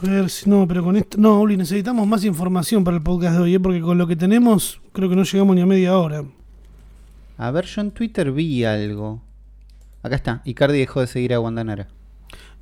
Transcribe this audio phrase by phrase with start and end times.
[0.00, 1.18] A ver si no, pero con esto.
[1.18, 3.60] No, Uli, necesitamos más información para el podcast de hoy, ¿eh?
[3.60, 6.24] porque con lo que tenemos, creo que no llegamos ni a media hora.
[7.36, 9.20] A ver, yo en Twitter vi algo.
[10.02, 10.42] Acá está.
[10.44, 11.88] Icardi dejó de seguir a Guandanara.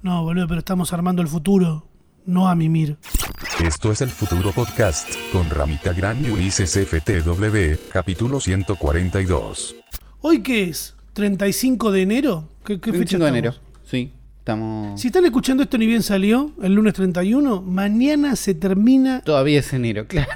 [0.01, 1.87] No, boludo, pero estamos armando el futuro,
[2.25, 2.97] no a mimir.
[3.63, 9.77] Esto es el Futuro Podcast, con Ramita Gran y Ulises FTW, capítulo 142.
[10.23, 10.95] ¿Hoy qué es?
[11.15, 12.49] ¿35 de enero?
[12.65, 13.55] ¿Qué, qué fecha 25 de enero.
[13.85, 14.13] Sí,
[14.47, 15.01] estamos.
[15.01, 19.73] Si están escuchando esto ni bien salió, el lunes 31, mañana se termina, Todavía es
[19.73, 20.31] enero, claro.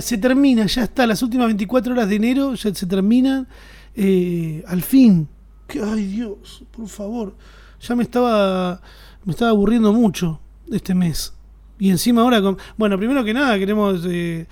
[0.00, 3.46] se termina, ya está, las últimas 24 horas de enero ya se terminan,
[3.94, 5.28] eh, al fin.
[5.66, 7.36] Que, ay Dios, por favor,
[7.82, 8.80] ya me estaba,
[9.26, 10.40] me estaba aburriendo mucho
[10.72, 11.34] este mes.
[11.78, 14.46] Y encima ahora, con, bueno, primero que nada queremos eh,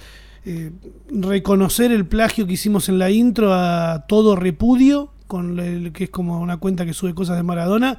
[0.44, 0.70] eh,
[1.08, 6.10] reconocer el plagio que hicimos en la intro a todo repudio, con el, que es
[6.10, 7.96] como una cuenta que sube cosas de Maradona,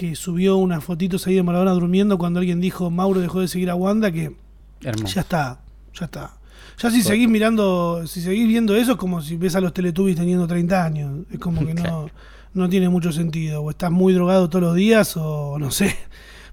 [0.00, 3.68] que subió unas fotitos ahí de Maradona durmiendo cuando alguien dijo Mauro dejó de seguir
[3.68, 4.34] a Wanda, que
[4.82, 5.14] Hermoso.
[5.14, 5.60] ya está,
[5.92, 6.38] ya está.
[6.78, 10.16] Ya si seguís mirando, si seguís viendo eso es como si ves a los Teletubbies
[10.16, 11.26] teniendo 30 años.
[11.30, 12.08] Es como que no,
[12.54, 13.60] no tiene mucho sentido.
[13.60, 15.94] O estás muy drogado todos los días o no sé.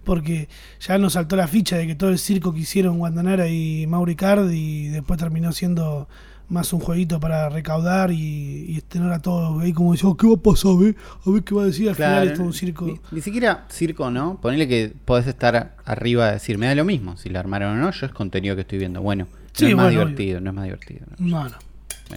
[0.03, 0.49] Porque
[0.81, 4.17] ya nos saltó la ficha de que todo el circo que hicieron Guandanara y Mauri
[4.52, 6.09] y después terminó siendo
[6.49, 10.33] más un jueguito para recaudar y, y tener a todos ahí como diciendo, ¿qué va
[10.33, 10.71] a pasar?
[10.71, 10.95] A ver,
[11.25, 11.89] a ver qué va a decir.
[11.89, 12.85] Al final es todo un circo.
[12.85, 14.39] Ni, ni siquiera circo, ¿no?
[14.41, 17.81] Ponele que podés estar arriba de decir, me da lo mismo si la armaron o
[17.81, 19.01] no, yo es contenido que estoy viendo.
[19.01, 19.27] Bueno,
[19.59, 21.05] no es más divertido, no es más divertido.
[21.17, 21.43] ¿no?
[21.43, 21.55] No.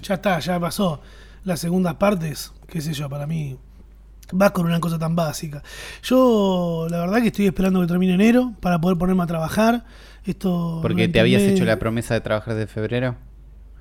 [0.03, 1.01] Ya está, ya pasó.
[1.45, 3.57] Las segundas partes, qué sé yo, para mí
[4.41, 5.63] va con una cosa tan básica.
[6.03, 9.85] Yo, la verdad que estoy esperando que termine enero para poder ponerme a trabajar.
[10.25, 13.17] Esto Porque no te habías hecho la promesa de trabajar desde febrero.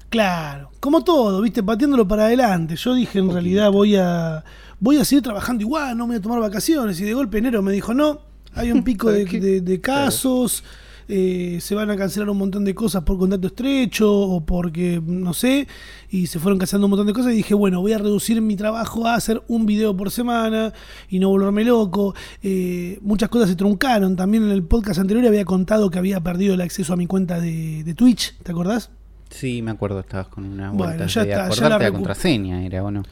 [0.09, 2.75] Claro, como todo, viste, pateándolo para adelante.
[2.75, 4.43] Yo dije, en realidad voy a
[4.79, 6.99] voy a seguir trabajando igual, no me voy a tomar vacaciones.
[6.99, 8.21] Y de golpe enero me dijo, no,
[8.53, 9.39] hay un pico de, ¿Qué?
[9.39, 10.63] de- de casos,
[11.11, 15.33] eh, se van a cancelar un montón de cosas por contacto estrecho o porque, no
[15.33, 15.67] sé,
[16.09, 17.33] y se fueron cancelando un montón de cosas.
[17.33, 20.73] Y dije, bueno, voy a reducir mi trabajo a hacer un video por semana
[21.09, 22.15] y no volverme loco.
[22.41, 24.15] Eh, muchas cosas se truncaron.
[24.15, 27.39] También en el podcast anterior había contado que había perdido el acceso a mi cuenta
[27.39, 28.89] de, de Twitch, ¿te acordás?
[29.29, 32.83] Sí, me acuerdo, estabas con una Bueno, vuelta ya de está, ya la contraseña, era
[32.83, 33.03] o no.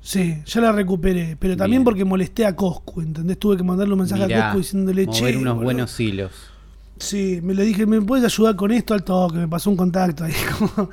[0.00, 1.84] Sí, ya la recuperé, pero también Bien.
[1.84, 3.38] porque molesté a Coscu, ¿entendés?
[3.38, 5.64] Tuve que mandarle un mensaje a Coscu diciéndole, che, mover unos boludo".
[5.64, 6.30] buenos hilos.
[6.98, 8.94] Sí, me le dije, ¿me puedes ayudar con esto?
[8.94, 10.32] Al toque, me pasó un contacto ahí.
[10.58, 10.90] como-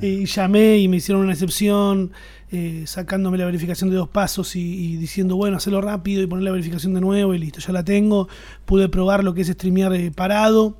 [0.00, 2.12] y llamé y me hicieron una excepción,
[2.50, 6.44] eh, sacándome la verificación de dos pasos y, y diciendo, bueno, hacerlo rápido y poner
[6.44, 8.28] la verificación de nuevo y listo, ya la tengo.
[8.64, 10.78] Pude probar lo que es streamear eh, parado.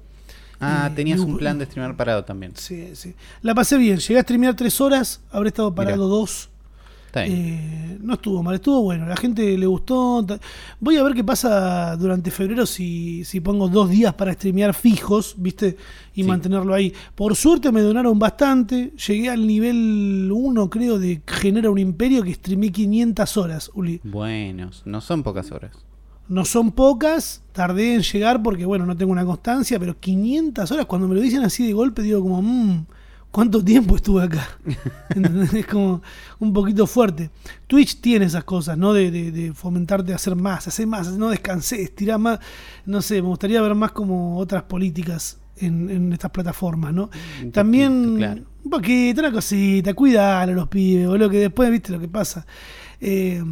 [0.63, 2.53] Ah, Eh, tenías un plan de streamer parado también.
[2.57, 3.15] Sí, sí.
[3.43, 6.09] La pasé bien, llegué a streamear tres horas, habré estado parado Mirá.
[6.09, 6.49] dos.
[7.07, 7.37] Está bien.
[7.37, 9.05] Eh, no estuvo mal, estuvo bueno.
[9.07, 10.25] La gente le gustó.
[10.81, 15.35] Voy a ver qué pasa durante febrero si, si pongo dos días para streamear fijos,
[15.37, 15.77] ¿viste?
[16.15, 16.29] Y Sí.
[16.29, 16.91] mantenerlo ahí.
[17.15, 18.93] Por suerte me donaron bastante.
[19.07, 24.01] Llegué al nivel 1, creo, de Genera un Imperio que streamé 500 horas, Uli.
[24.05, 25.73] Buenos, no son pocas horas.
[26.29, 30.87] No son pocas, tardé en llegar porque, bueno, no tengo una constancia, pero 500 horas,
[30.87, 32.85] cuando me lo dicen así de golpe, digo como, mmm,
[33.31, 34.47] ¿cuánto tiempo estuve acá?
[35.55, 36.01] Es como
[36.39, 37.31] un poquito fuerte.
[37.67, 38.93] Twitch tiene esas cosas, ¿no?
[38.95, 42.39] De, de- de fomentarte a hacer más, hacer más, no descansé, estirar más.
[42.87, 47.11] No sé, me gustaría ver más como otras políticas en, en estas plataformas, ¿no?
[47.43, 48.43] Un También, poquito, claro.
[48.65, 52.47] un poquito, una cosita, cuidalo a los pibes, boludo, que después, viste lo que pasa.
[53.01, 53.43] Eh,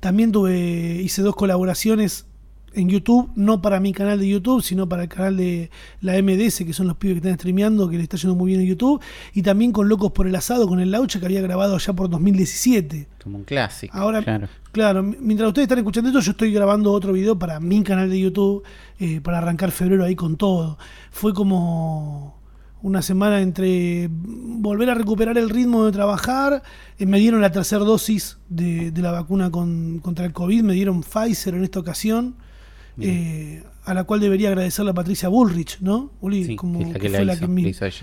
[0.00, 2.26] también tuve, hice dos colaboraciones
[2.74, 6.64] en YouTube, no para mi canal de YouTube, sino para el canal de la MDS,
[6.64, 9.00] que son los pibes que están streameando, que le está yendo muy bien en YouTube,
[9.32, 12.10] y también con Locos por el Asado, con el Laucha, que había grabado allá por
[12.10, 13.08] 2017.
[13.22, 13.96] Como un clásico.
[13.96, 14.48] Ahora, claro.
[14.72, 18.20] claro, mientras ustedes están escuchando esto, yo estoy grabando otro video para mi canal de
[18.20, 18.64] YouTube,
[18.98, 20.78] eh, para arrancar febrero ahí con todo.
[21.10, 22.43] Fue como
[22.84, 26.62] una semana entre volver a recuperar el ritmo de trabajar,
[26.98, 30.74] eh, me dieron la tercera dosis de, de la vacuna con- contra el COVID, me
[30.74, 32.36] dieron Pfizer en esta ocasión,
[33.00, 36.12] eh, a la cual debería agradecerle a Patricia Bullrich, ¿no?
[36.20, 37.62] Uli, Sí, como la que que la fue la que, mi-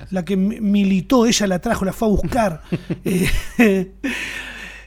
[0.09, 2.61] la que mi- militó, ella la trajo, la fue a buscar.
[3.05, 3.29] Eh,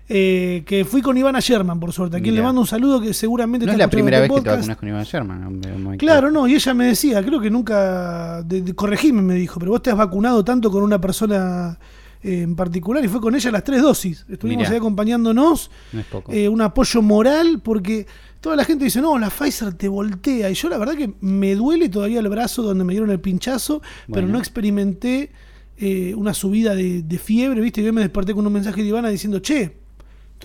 [0.08, 2.42] eh, que fui con Ivana Sherman, por suerte, a quien Mirá.
[2.42, 4.66] le mando un saludo que seguramente No es la primera escuchando vez este que te
[4.66, 4.68] podcast.
[4.68, 5.96] vacunas con Iván Sherman.
[5.98, 9.72] Claro, no, y ella me decía, creo que nunca, de, de- corregime, me dijo, pero
[9.72, 11.78] vos te has vacunado tanto con una persona
[12.22, 14.26] eh, en particular y fue con ella las tres dosis.
[14.28, 14.70] Estuvimos Mirá.
[14.72, 16.32] ahí acompañándonos, No es poco.
[16.32, 18.06] eh, un apoyo moral, porque
[18.42, 20.50] toda la gente dice, no, la Pfizer te voltea.
[20.50, 23.80] Y yo la verdad que me duele todavía el brazo donde me dieron el pinchazo,
[24.12, 25.32] pero no experimenté
[25.78, 27.80] eh, una subida de, de fiebre, ¿viste?
[27.80, 29.82] Y yo me desperté con un mensaje de Ivana diciendo, che,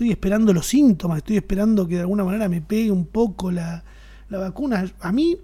[0.00, 3.84] estoy esperando los síntomas, estoy esperando que de alguna manera me pegue un poco la,
[4.30, 4.90] la vacuna.
[4.98, 5.36] A mí,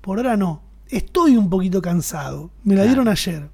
[0.00, 0.62] por ahora no.
[0.88, 2.52] Estoy un poquito cansado.
[2.62, 2.88] Me la Claro.
[2.90, 3.48] dieron ayer.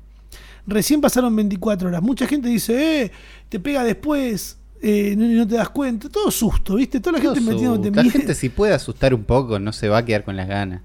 [0.66, 2.02] Recién pasaron 24 horas.
[2.02, 3.12] Mucha gente dice, eh,
[3.48, 6.10] te pega después, eh, no, no te das cuenta.
[6.10, 7.00] Todo susto, ¿viste?
[7.00, 7.96] Toda la gente Todo metiéndote susto.
[7.96, 8.12] La miedo.
[8.18, 10.82] gente si puede asustar un poco, no se va a quedar con las ganas.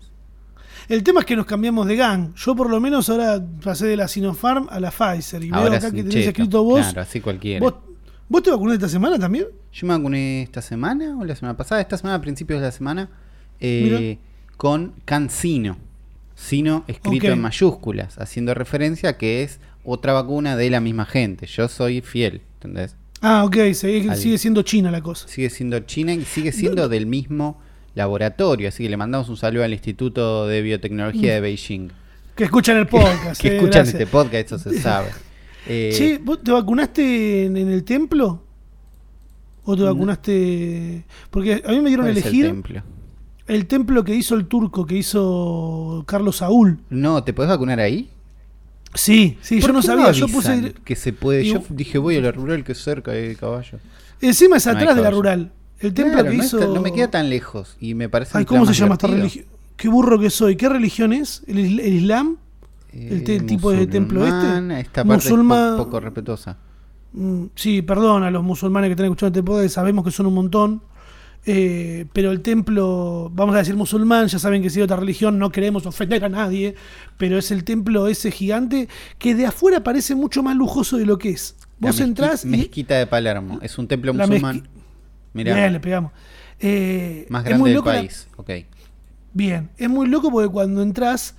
[0.88, 2.34] El tema es que nos cambiamos de gang.
[2.36, 5.44] Yo por lo menos ahora pasé de la Sinopharm a la Pfizer.
[5.44, 6.80] Y veo Ahora acá es que tenés escrito vos.
[6.80, 7.60] Claro, así cualquiera.
[7.60, 7.74] ¿Vos,
[8.30, 9.48] vos te vacunaste esta semana también?
[9.72, 12.72] Yo me vacuné esta semana o la semana pasada, esta semana a principios de la
[12.72, 13.10] semana,
[13.60, 14.18] eh,
[14.58, 15.78] con Cancino.
[16.38, 21.48] Sino escrito en mayúsculas, haciendo referencia a que es otra vacuna de la misma gente.
[21.48, 22.98] Yo soy fiel, ¿entendés?
[23.22, 23.56] Ah, ok.
[23.74, 25.30] Sigue, Al- sigue siendo China la cosa.
[25.30, 27.62] Sigue siendo China y sigue siendo del mismo
[27.94, 28.68] laboratorio.
[28.68, 31.90] Así que le mandamos un saludo al Instituto de Biotecnología de Beijing.
[32.36, 33.42] Que escuchan el podcast.
[33.42, 34.02] que eh, escuchan gracias.
[34.02, 35.08] este podcast, eso se sabe.
[35.68, 38.42] Eh, Che, ¿vos te vacunaste en, en el templo?
[39.64, 39.94] ¿O te No.
[39.94, 41.04] vacunaste.?
[41.32, 42.84] Porque a mí me dieron a ¿cuál es el elegir templo?
[43.48, 46.80] el templo que hizo el turco, que hizo Carlos Saúl.
[46.90, 48.10] No, ¿te podés vacunar ahí?
[48.94, 50.12] Sí, sí, yo ¿Por no sabía.
[50.12, 50.74] yo puse.
[50.86, 51.44] que se puede.
[51.44, 53.80] y- Yo dije, voy a la rural que es cerca de caballo.
[54.22, 55.52] Encima es No atrás de la rural.
[55.80, 56.60] El templo Claro, que no, hizo.
[56.60, 58.38] está- no me queda tan lejos y me parece.
[58.38, 59.46] Ay, ¿cómo se llama esta religión?
[59.76, 60.56] Qué burro que soy.
[60.56, 61.44] ¿Qué religión es?
[61.48, 62.38] ¿El, isl- el Islam?
[62.96, 64.36] El tipo de templo este?
[64.36, 66.58] musulmán, Esta parte Musulmán- es po- poco respetuosa.
[67.14, 70.34] Mm, Sí, perdón a los musulmanes que están escuchando este podcast, sabemos que son un
[70.34, 70.82] montón.
[71.48, 75.38] eh, pero el templo, vamos a decir musulmán, ya saben que si es otra religión
[75.38, 76.74] no queremos ofender a nadie,
[77.18, 78.90] pero es el templo ese gigante
[79.20, 81.56] que de afuera parece mucho más lujoso de lo que es.
[81.80, 82.48] La Vos mezqui- entrás y.
[82.48, 83.60] Mezquita de Palermo.
[83.62, 84.68] Es un templo La musulmán.
[85.34, 86.14] Mirá, Bien, le pegamos.
[86.60, 88.28] Eh, más grande del loco la- país.
[88.38, 88.50] Ok.
[89.34, 91.36] Bien, es muy loco porque cuando entras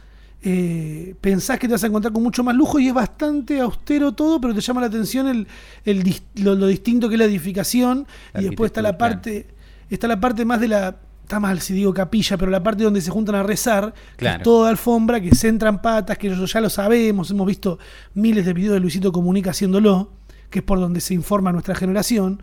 [0.49, 4.13] eh, pensás que te vas a encontrar con mucho más lujo y es bastante austero
[4.13, 8.43] todo, pero te llama la atención el, lo, lo distinto que es la edificación La
[8.43, 9.49] y después está la parte
[9.91, 13.01] está la parte más de la está mal si digo capilla, pero la parte donde
[13.01, 16.61] se juntan a rezar, que es toda alfombra, que se entran patas, que eso ya
[16.61, 17.81] lo sabemos, hemos visto
[18.15, 20.13] miles de videos de Luisito Comunica haciéndolo,
[20.49, 22.41] que es por donde se informa nuestra generación.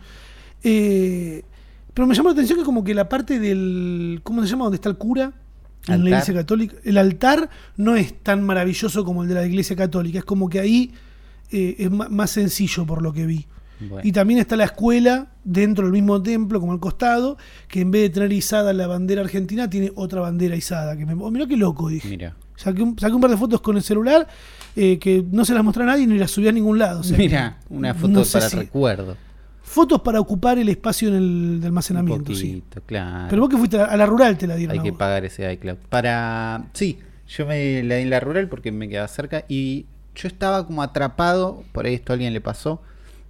[0.62, 1.42] Eh,
[1.94, 4.20] pero me llamó la atención que como que la parte del.
[4.24, 4.64] ¿Cómo se llama?
[4.64, 5.32] Donde está el cura.
[5.88, 6.76] En la iglesia católica.
[6.84, 10.18] El altar no es tan maravilloso como el de la iglesia católica.
[10.18, 10.92] Es como que ahí
[11.50, 13.46] eh, es más sencillo por lo que vi.
[13.80, 14.00] Bueno.
[14.06, 17.36] Y también está la escuela dentro del mismo templo, como al costado,
[17.68, 20.96] que en vez de tener izada la bandera argentina, tiene otra bandera izada.
[20.96, 22.08] Que me, oh, mirá qué loco, dije.
[22.08, 22.34] Mira.
[22.56, 24.28] Saqué un, saqué un par de fotos con el celular
[24.76, 27.00] eh, que no se las mostré a nadie ni las subí a ningún lado.
[27.00, 29.16] o sea Mira, una foto no para si- recuerdo.
[29.66, 32.38] Fotos para ocupar el espacio en el de Un almacenamiento, poquito,
[32.80, 32.80] sí.
[32.86, 33.26] claro.
[33.30, 34.76] Pero vos que fuiste a la rural te la dieron.
[34.76, 34.98] Hay que vos.
[34.98, 35.76] pagar ese iCloud.
[35.88, 36.66] Para.
[36.74, 40.66] Sí, yo me la di en la rural porque me quedaba cerca y yo estaba
[40.66, 42.82] como atrapado, por ahí esto a alguien le pasó,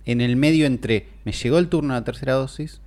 [0.05, 1.07] en el medio entre.
[1.25, 2.81] Me llegó el turno de la tercera dosis,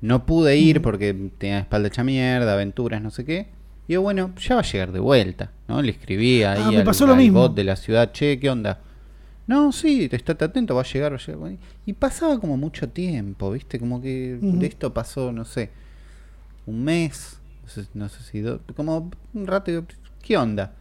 [0.00, 3.48] no pude ir porque tenía espalda hecha mierda, aventuras, no sé qué.
[3.86, 5.82] Y yo, bueno, ya va a llegar de vuelta, ¿no?
[5.82, 8.48] Le escribí ahí Ah, me al, pasó lo al bot de la ciudad, che, ¿qué
[8.48, 8.80] onda?
[9.46, 11.58] No, sí, estate atento, va a llegar, va a llegar.
[11.84, 13.78] Y pasaba como mucho tiempo, ¿viste?
[13.78, 15.70] Como que de esto pasó, no sé,
[16.66, 19.84] un mes, no sé, no sé si do- como un rato, digo,
[20.22, 20.72] ¿qué onda?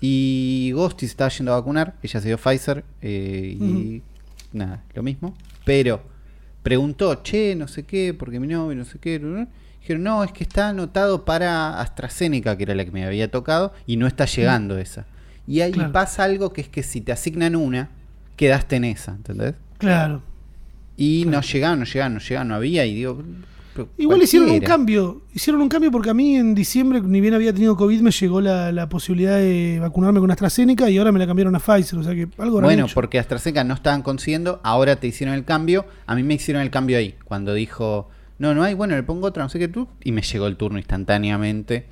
[0.00, 4.02] Y Ghosty se estaba yendo a vacunar, ella se dio Pfizer eh, y
[4.52, 5.36] nada, lo mismo.
[5.64, 6.00] Pero
[6.62, 9.18] preguntó, che, no sé qué, porque mi novio, no sé qué.
[9.80, 13.72] Dijeron, no, es que está anotado para AstraZeneca, que era la que me había tocado,
[13.86, 15.04] y no está llegando esa.
[15.46, 15.92] Y ahí Claro.
[15.92, 17.90] pasa algo que es que si te asignan una,
[18.38, 19.54] quedaste en esa, ¿entendés?
[19.76, 20.22] Claro.
[20.96, 21.36] Y Claro.
[21.38, 23.22] no llegaban, no llegaban, no llegaban, no había, y digo.
[23.96, 25.22] Igual hicieron un cambio.
[25.32, 28.40] Hicieron un cambio porque a mí en diciembre, ni bien había tenido COVID, me llegó
[28.40, 31.96] la, la posibilidad de vacunarme con AstraZeneca y ahora me la cambiaron a Pfizer.
[32.00, 32.94] O sea que algo Bueno, hecho.
[32.94, 35.86] porque AstraZeneca no estaban consiguiendo, ahora te hicieron el cambio.
[36.06, 38.08] A mí me hicieron el cambio ahí, cuando dijo,
[38.40, 40.56] no, no hay, bueno, le pongo otra, no sé qué tú, y me llegó el
[40.56, 41.86] turno instantáneamente.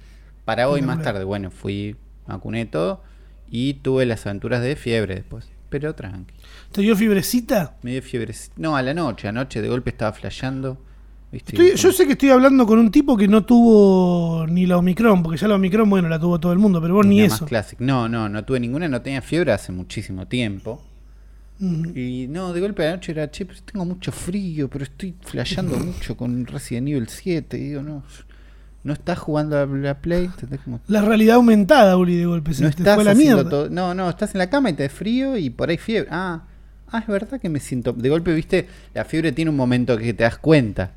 [0.44, 1.94] Para hoy más tarde, bueno, fui,
[2.26, 3.02] vacuné todo
[3.48, 5.48] y tuve las aventuras de fiebre después.
[5.80, 6.32] Pero tranqui,
[6.72, 7.76] ¿Te dio fibrecita?
[7.82, 8.34] me dio fiebre.
[8.56, 10.78] No, a la noche, anoche de golpe estaba flasheando.
[11.32, 11.52] ¿viste?
[11.52, 15.22] Estoy- yo sé que estoy hablando con un tipo que no tuvo ni la Omicron,
[15.22, 17.46] porque ya la Omicron, bueno, la tuvo todo el mundo, pero vos ni más eso.
[17.84, 20.82] No, no, no tuve ninguna, no tenía fiebre hace muchísimo tiempo.
[21.58, 25.14] Y no, de golpe a la noche era, che, pero tengo mucho frío, pero estoy
[25.22, 27.56] flasheando mucho con Resident Evil 7.
[27.56, 28.02] Y digo, no,
[28.86, 30.30] no estás jugando a la Play,
[30.86, 32.52] La realidad aumentada, Uli, de golpe.
[32.60, 33.48] No estás la mierda.
[33.48, 33.68] todo.
[33.68, 36.08] No, no, estás en la cama y te da frío y por ahí fiebre.
[36.12, 36.44] Ah,
[36.86, 37.92] ah, es verdad que me siento.
[37.92, 40.92] De golpe, viste, la fiebre tiene un momento que te das cuenta.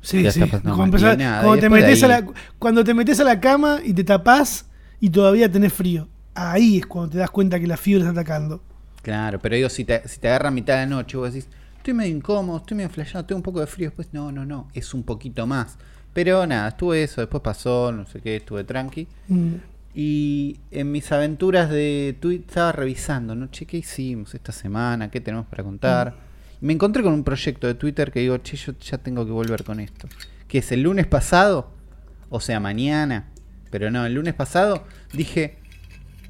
[0.00, 0.40] Sí, sí.
[0.40, 2.26] Cuando, empezás- nada, cuando te de metes a la,
[2.58, 4.64] cuando te metes a la cama y te tapás
[4.98, 6.08] y todavía tenés frío.
[6.34, 8.62] Ahí es cuando te das cuenta que la fiebre está atacando.
[9.02, 11.50] Claro, pero digo, si te, si te agarra a mitad de la noche, vos decís,
[11.76, 13.88] estoy medio incómodo, estoy medio flasheando, tengo un poco de frío.
[13.88, 15.76] Después, no, no, no, es un poquito más.
[16.18, 19.06] Pero nada, estuve eso, después pasó, no sé qué, estuve tranqui.
[19.28, 19.52] Mm.
[19.94, 23.46] Y en mis aventuras de Twitter estaba revisando, ¿no?
[23.52, 25.12] Che, ¿qué hicimos esta semana?
[25.12, 26.16] ¿Qué tenemos para contar?
[26.60, 29.30] Y me encontré con un proyecto de Twitter que digo, che, yo ya tengo que
[29.30, 30.08] volver con esto.
[30.48, 31.70] Que es el lunes pasado,
[32.30, 33.28] o sea, mañana,
[33.70, 34.82] pero no, el lunes pasado
[35.12, 35.58] dije,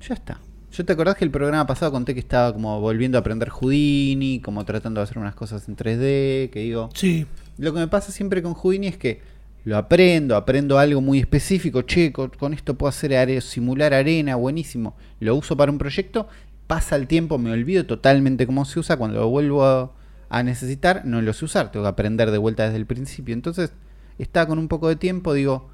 [0.06, 0.38] ya está.
[0.70, 4.40] ¿Yo te acordás que el programa pasado conté que estaba como volviendo a aprender Houdini,
[4.40, 7.24] como tratando de hacer unas cosas en 3D, que digo, Sí.
[7.56, 11.82] lo que me pasa siempre con Houdini es que lo aprendo, aprendo algo muy específico,
[11.82, 14.96] che, con, con esto puedo hacer are- simular arena, buenísimo.
[15.20, 16.28] Lo uso para un proyecto,
[16.66, 19.92] pasa el tiempo, me olvido totalmente cómo se usa, cuando lo vuelvo a,
[20.30, 23.34] a necesitar, no lo sé usar, tengo que aprender de vuelta desde el principio.
[23.34, 23.72] Entonces,
[24.18, 25.68] estaba con un poco de tiempo, digo,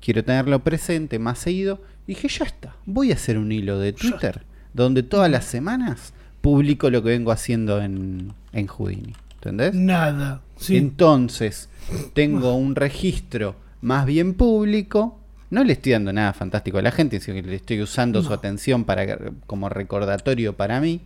[0.00, 1.80] quiero tenerlo presente más seguido.
[2.06, 4.42] Dije, ya está, voy a hacer un hilo de Twitter
[4.74, 9.14] donde todas las semanas publico lo que vengo haciendo en, en Houdini.
[9.44, 9.74] ¿Entendés?
[9.74, 10.40] Nada.
[10.56, 10.76] Sí.
[10.76, 11.68] Entonces,
[12.14, 15.20] tengo un registro más bien público.
[15.50, 18.32] No le estoy dando nada fantástico a la gente, sino que le estoy usando su
[18.32, 21.02] atención para como recordatorio para mí.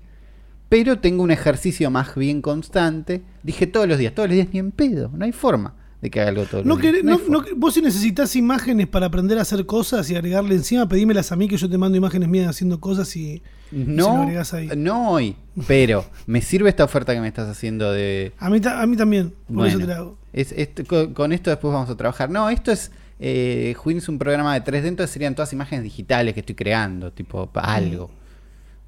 [0.69, 3.23] Pero tengo un ejercicio más bien constante.
[3.43, 5.11] Dije todos los días, todos los días ni en pedo.
[5.15, 6.95] No hay forma de que haga algo todos No los días.
[7.03, 11.33] querés- No vos si necesitas imágenes para aprender a hacer cosas y agregarle encima, pedímelas
[11.33, 14.71] a mí que yo te mando imágenes mías haciendo cosas y, no, ahí.
[14.77, 18.81] no hoy, pero me sirve esta oferta que me estás haciendo de, A mí, ta-
[18.83, 20.19] a mí también, por eso te la hago.
[20.33, 22.31] es- es- con, con esto después vamos a trabajar.
[22.31, 22.91] No, esto es.
[23.21, 27.11] Eh, Juin es un programa de 3D, entonces serían todas imágenes digitales que estoy creando,
[27.13, 28.11] tipo pa- algo,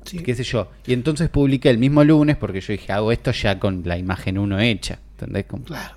[0.04, 0.18] Sí.
[0.18, 0.70] qué sé yo.
[0.86, 4.38] Y entonces publiqué el mismo lunes porque yo dije, hago esto ya con la imagen
[4.38, 5.46] 1 hecha, ¿entendés?
[5.46, 5.96] Como- Claro.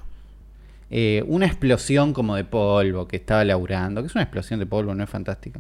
[0.95, 4.93] Eh, una explosión como de polvo que estaba laburando, que es una explosión de polvo,
[4.93, 5.59] no es fantástica.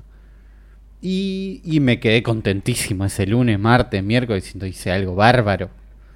[1.05, 5.69] Y, y me quedé contentísimo ese lunes, martes, miércoles, diciendo, hice algo bárbaro.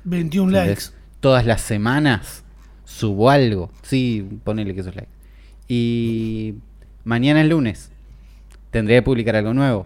[0.06, 0.68] 21 ¿Entendés?
[0.92, 0.98] likes.
[1.20, 2.44] Todas las semanas
[2.86, 3.70] subo algo.
[3.82, 5.12] Sí, ponele que esos likes.
[5.68, 6.56] Y
[7.04, 7.92] mañana es lunes.
[8.72, 9.86] Tendré que publicar algo nuevo.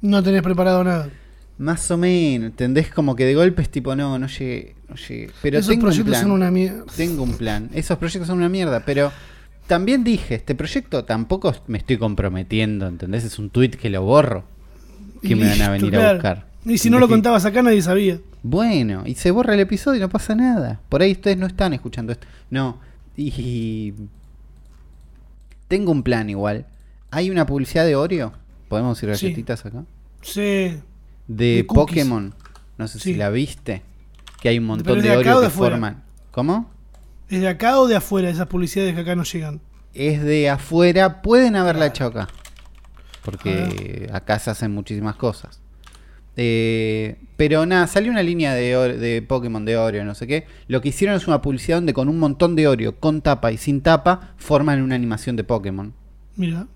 [0.00, 1.10] No tenés preparado nada.
[1.58, 2.46] Más o menos.
[2.52, 2.88] ¿Entendés?
[2.90, 4.74] Como que de golpe es tipo, no, no llegué.
[4.88, 5.30] No llegué.
[5.42, 6.22] Pero Esos tengo un proyectos plan.
[6.22, 6.84] son una mierda.
[6.96, 7.68] Tengo un plan.
[7.74, 8.80] Esos proyectos son una mierda.
[8.86, 9.12] Pero
[9.70, 12.88] también dije, este proyecto tampoco me estoy comprometiendo.
[12.88, 13.22] ¿Entendés?
[13.22, 14.42] Es un tweet que lo borro.
[15.22, 16.46] Que me van a venir a buscar.
[16.64, 18.18] Y si no lo contabas acá, nadie sabía.
[18.42, 20.80] Bueno, y se borra el episodio y no pasa nada.
[20.88, 22.26] Por ahí ustedes no están escuchando esto.
[22.50, 22.78] No,
[23.16, 23.94] y.
[25.68, 26.66] Tengo un plan igual.
[27.12, 28.32] Hay una publicidad de Oreo.
[28.68, 29.26] ¿Podemos ir Sí.
[29.26, 29.84] galletitas acá?
[30.22, 30.78] Sí.
[31.28, 31.64] De.
[31.68, 32.34] Pokémon.
[32.76, 33.14] No sé si Sí.
[33.14, 33.82] la viste.
[34.42, 36.02] Que hay un montón ¿Pero es de, de Oreo que forman.
[36.32, 36.68] ¿Cómo?
[37.30, 39.60] ¿Es de acá o de afuera esas publicidades que acá no llegan?
[39.94, 41.22] Es de afuera.
[41.22, 42.28] Pueden haberla hecho acá.
[43.24, 44.16] Porque Ah.
[44.16, 45.60] acá se hacen muchísimas cosas.
[46.36, 50.46] Eh, pero nada, salió una línea de, de Pokémon de Oreo, no sé qué.
[50.68, 53.58] Lo que hicieron es una publicidad donde con un montón de Oreo, con tapa y
[53.58, 55.92] sin tapa, forman una animación de Pokémon.
[56.36, 56.66] Mira.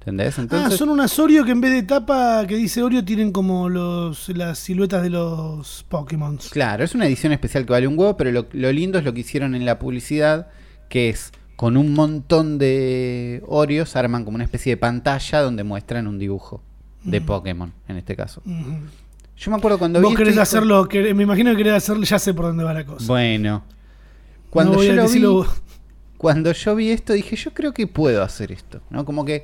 [0.00, 0.38] ¿Entendés?
[0.50, 4.28] ah, son unas Oreo que en vez de tapa que dice Oreo tienen como los
[4.30, 6.38] las siluetas de los Pokémon.
[6.50, 9.12] claro, es una edición especial que vale un huevo, pero lo, lo lindo es lo
[9.12, 10.48] que hicieron en la publicidad,
[10.88, 16.06] que es con un montón de Oreos arman como una especie de pantalla donde muestran
[16.06, 16.62] un dibujo
[17.04, 17.26] de Mm.
[17.26, 18.42] Pokémon, en este caso.
[19.36, 21.74] Yo me acuerdo cuando Vos vi querés esto, dije, hacerlo, que, me imagino que querés
[21.74, 23.06] hacerlo, ya sé por dónde va la cosa.
[23.06, 23.64] Bueno,
[24.48, 25.20] cuando No voy yo a lo vi,
[26.20, 29.06] cuando yo vi esto dije, yo creo que puedo hacer esto, ¿no?
[29.06, 29.42] Como que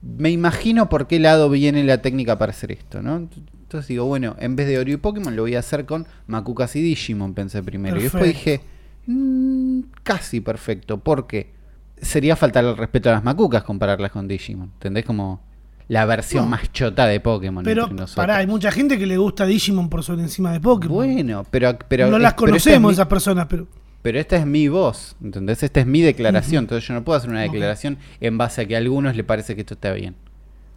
[0.00, 3.16] me imagino por qué lado viene la técnica para hacer esto, ¿no?
[3.16, 6.74] Entonces digo, bueno, en vez de Oreo y Pokémon lo voy a hacer con Makukas
[6.76, 7.98] y Digimon, pensé primero.
[8.00, 8.62] Y después dije,
[9.06, 11.52] "Mm, casi perfecto, porque
[12.00, 15.04] sería faltar el respeto a las Makukas compararlas con Digimon, ¿entendés?
[15.04, 15.42] Como
[15.88, 16.50] la versión No.
[16.52, 17.86] más chota de Pokémon Pero,
[18.16, 20.96] pará, hay mucha gente que le gusta Digimon por sobre encima de Pokémon.
[20.96, 23.66] Bueno, pero, pero no las pero es conocemos esas personas, pero.
[24.08, 25.62] Pero esta es mi voz, ¿entendés?
[25.62, 28.74] Esta es mi declaración, entonces yo no puedo hacer una declaración en base a que
[28.74, 30.14] a algunos le parece que esto está bien,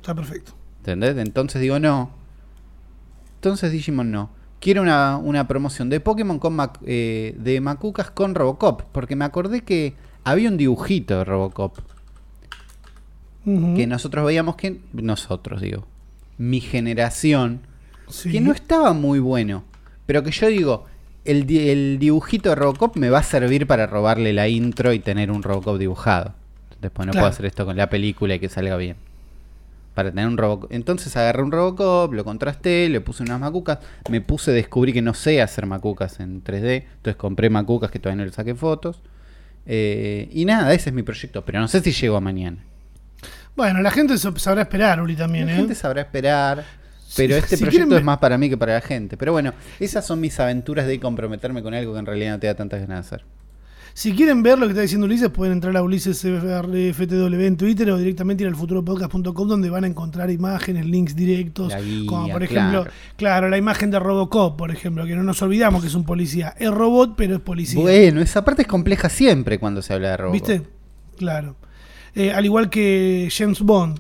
[0.02, 0.52] Está perfecto.
[0.80, 1.16] ¿entendés?
[1.16, 2.12] Entonces digo, no.
[3.36, 4.32] Entonces Digimon no.
[4.60, 9.24] Quiero una, una promoción de Pokémon con Mac- eh, de Macucas con Robocop, porque me
[9.24, 9.94] acordé que
[10.26, 11.78] había un dibujito de Robocop
[13.46, 15.88] que nosotros veíamos que nosotros digo,
[16.38, 17.62] mi generación
[18.10, 18.30] Sí.
[18.30, 19.64] que no estaba muy bueno.
[20.06, 20.86] Pero que yo digo,
[21.26, 25.32] el, el dibujito de Robocop me va a servir para robarle la intro y tener
[25.32, 26.34] un Robocop dibujado.
[26.82, 27.26] Después no Claro.
[27.26, 28.96] puedo hacer esto con la película y que salga bien.
[29.94, 30.72] Para tener un Robocop.
[30.72, 33.80] Entonces agarré un Robocop, lo contrasté, le puse unas macucas.
[34.10, 36.84] Me puse, descubrí que no sé hacer macucas en 3D.
[36.96, 39.02] Entonces compré macucas que todavía no le saqué fotos.
[39.68, 41.44] Eh, y nada, ese es mi proyecto.
[41.46, 42.58] Pero no sé si llego a mañana.
[43.56, 45.56] Bueno, la gente sabrá esperar, Uli, también, La ¿eh?
[45.58, 46.64] gente sabrá esperar.
[47.16, 49.18] Pero este si proyecto quieren es más para mí que para la gente.
[49.18, 52.48] Pero bueno, esas son mis aventuras de comprometerme con algo que en realidad no te
[52.48, 53.26] da tantas ganas de hacer.
[53.94, 57.92] Si quieren ver lo que está diciendo Ulises, pueden entrar a Ulises FTW en Twitter
[57.92, 61.74] o directamente ir al futuropodcast.com donde van a encontrar imágenes, links directos.
[61.84, 62.92] Guía, como por ejemplo, claro.
[63.18, 63.50] claro.
[63.50, 66.56] la imagen de Robocop, por ejemplo, que no nos olvidamos que es un policía.
[66.58, 67.82] Es robot, pero es policía.
[67.82, 70.32] Bueno, esa parte es compleja siempre cuando se habla de robo.
[70.32, 70.62] ¿Viste?
[71.18, 71.58] Claro.
[72.16, 74.00] Eh, al igual que James Bond,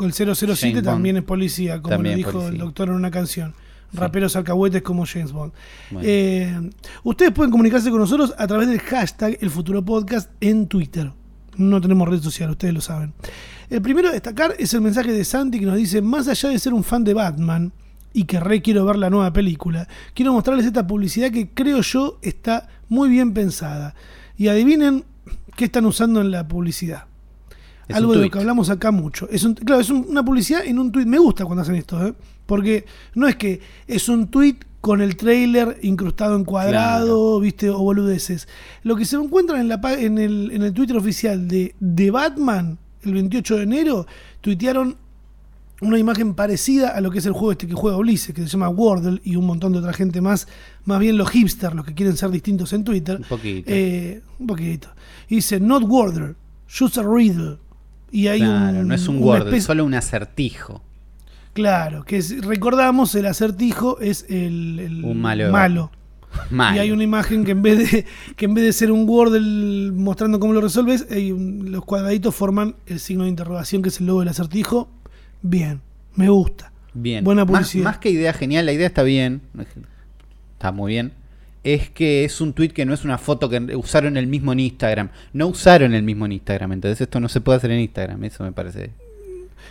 [0.00, 1.24] el 007 James también Bond.
[1.24, 3.54] es policía, como También lo dijo el doctor en una canción.
[3.92, 5.52] Raperos alcahuetes como James Bond.
[5.90, 6.08] Bueno.
[6.08, 6.70] Eh,
[7.02, 11.12] ustedes pueden comunicarse con nosotros a través del hashtag El Futuro Podcast en Twitter.
[11.56, 13.12] No tenemos red social, ustedes lo saben.
[13.68, 16.58] El primero a destacar es el mensaje de Santi que nos dice, más allá de
[16.58, 17.72] ser un fan de Batman
[18.14, 22.18] y que re quiero ver la nueva película, quiero mostrarles esta publicidad que creo yo
[22.22, 23.94] está muy bien pensada.
[24.36, 25.04] Y adivinen
[25.56, 27.04] qué están usando en la publicidad.
[27.88, 29.28] Es Algo de lo que hablamos acá mucho.
[29.30, 31.04] Es un, claro, es un- una publicidad en un tweet.
[31.06, 32.14] Me gusta cuando hacen esto, ¿eh?
[32.46, 32.84] porque
[33.14, 38.48] no es que es un tweet con el trailer incrustado en cuadrado, viste, o boludeces.
[38.82, 42.78] Lo que se encuentran en, la, en, el, en el Twitter oficial de, de Batman,
[43.02, 44.06] el 28 de enero,
[44.40, 44.96] tuitearon
[45.80, 48.48] una imagen parecida a lo que es el juego este que juega Ulises, que se
[48.48, 50.46] llama Wordle, y un montón de otra gente más,
[50.84, 53.16] más bien los hipsters, los que quieren ser distintos en Twitter.
[53.18, 53.70] Un poquito.
[53.72, 54.88] Eh, un poquito.
[55.28, 56.34] Y dice, not Wordle,
[56.68, 57.58] just a riddle.
[58.12, 60.82] Y hay claro, un, no es un una Word, es solo un acertijo.
[61.54, 65.90] Claro, que es- recordamos, el acertijo es el, el Un malo malo.
[66.50, 66.76] Mal.
[66.76, 69.92] Y hay una imagen que en vez de que en vez de ser un Wordle
[69.92, 74.06] mostrando cómo lo resolves, un- los cuadraditos forman el signo de interrogación que es el
[74.06, 74.88] logo del acertijo.
[75.42, 75.80] Bien,
[76.14, 76.72] me gusta.
[76.94, 77.24] Bien.
[77.24, 77.84] Buena Más- publicidad.
[77.84, 79.42] Más, que idea genial, la idea está bien.
[80.54, 81.12] Está muy bien.
[81.64, 84.60] Es que es un tweet que no es una foto que usaron el mismo en
[84.60, 85.10] Instagram.
[85.32, 86.72] No usaron el mismo en Instagram.
[86.72, 88.24] Entonces esto no se puede hacer en Instagram.
[88.24, 88.90] Eso me parece.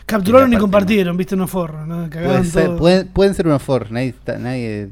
[0.06, 1.98] Capturaron Y compartieron, viste, no forro, ¿no?
[1.98, 3.92] Puede Cagaron ser- pueden, pueden ser unos for.
[3.92, 4.90] Nadie, nadie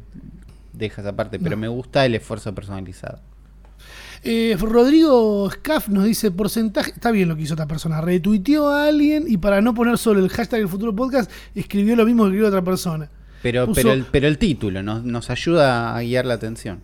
[0.74, 1.39] deja esa parte.
[1.39, 3.20] Pero me gusta el esfuerzo personalizado.
[4.22, 6.91] Eh, Rodrigo Scaff nos dice porcentaje.
[6.91, 8.01] Está bien lo que hizo esta persona.
[8.01, 12.06] Retuiteó a alguien y para no poner solo el hashtag del futuro podcast, escribió lo
[12.06, 13.10] mismo que escribió otra persona.
[13.41, 16.82] Pero, Puso- pero, el, pero el título nos, nos ayuda a guiar la atención.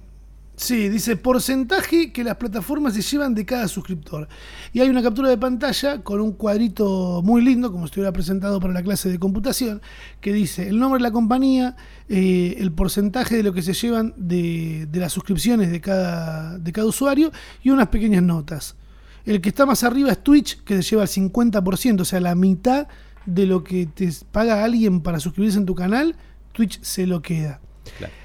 [0.58, 4.30] Sí, dice porcentaje que las plataformas se llevan de cada suscriptor.
[4.72, 8.74] Y hay una captura de pantalla con un cuadrito muy lindo, como estuviera presentado para
[8.74, 9.82] la clase de computación,
[10.22, 11.76] que dice el nombre de la compañía,
[12.08, 16.72] eh, el porcentaje de lo que se llevan de, de las suscripciones de cada, de
[16.72, 18.78] cada usuario y unas pequeñas notas.
[19.26, 22.36] El que está más arriba es Twitch, que se lleva el 50%, o sea, la
[22.36, 22.88] mitad
[23.26, 26.16] de lo que te paga alguien para suscribirse en tu canal,
[26.54, 27.60] Twitch se lo queda.
[27.98, 28.25] Claro.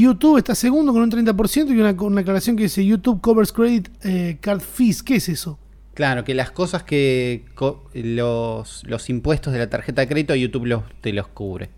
[0.00, 3.88] YouTube está segundo con un 30% y una, una aclaración que dice YouTube covers credit
[4.04, 5.02] eh, card fees.
[5.02, 5.58] ¿Qué es eso?
[5.94, 10.64] Claro, que las cosas que co- los, los impuestos de la tarjeta de crédito YouTube
[10.66, 11.68] los, te los cubre.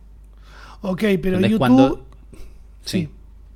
[0.83, 1.59] Ok, pero YouTube...
[1.59, 2.07] cuando-
[2.85, 3.00] sí.
[3.00, 3.09] Sí.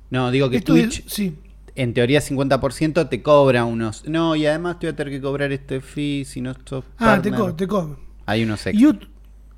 [0.09, 1.35] No, digo que Esto es- Twitch, sí.
[1.75, 4.03] en teoría 50% te cobra unos...
[4.07, 7.19] No, y además te voy a tener que cobrar este fee si no sos Ah,
[7.21, 7.95] te, co te co-
[8.25, 8.65] Hay unos.
[8.65, 9.07] YouTube-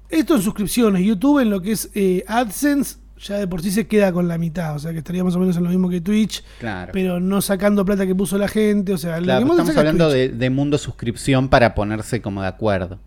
[0.09, 1.03] Esto en suscripciones.
[1.05, 4.37] YouTube en lo que es eh, AdSense ya de por sí se queda con la
[4.37, 4.75] mitad.
[4.75, 6.43] O sea que estaría más o menos en lo mismo que Twitch.
[6.59, 6.91] Claro.
[6.93, 8.93] Pero no sacando plata que puso la gente.
[8.93, 12.41] O sea, lo Claro, que más estamos hablando de, de mundo suscripción para ponerse como
[12.41, 12.99] de acuerdo.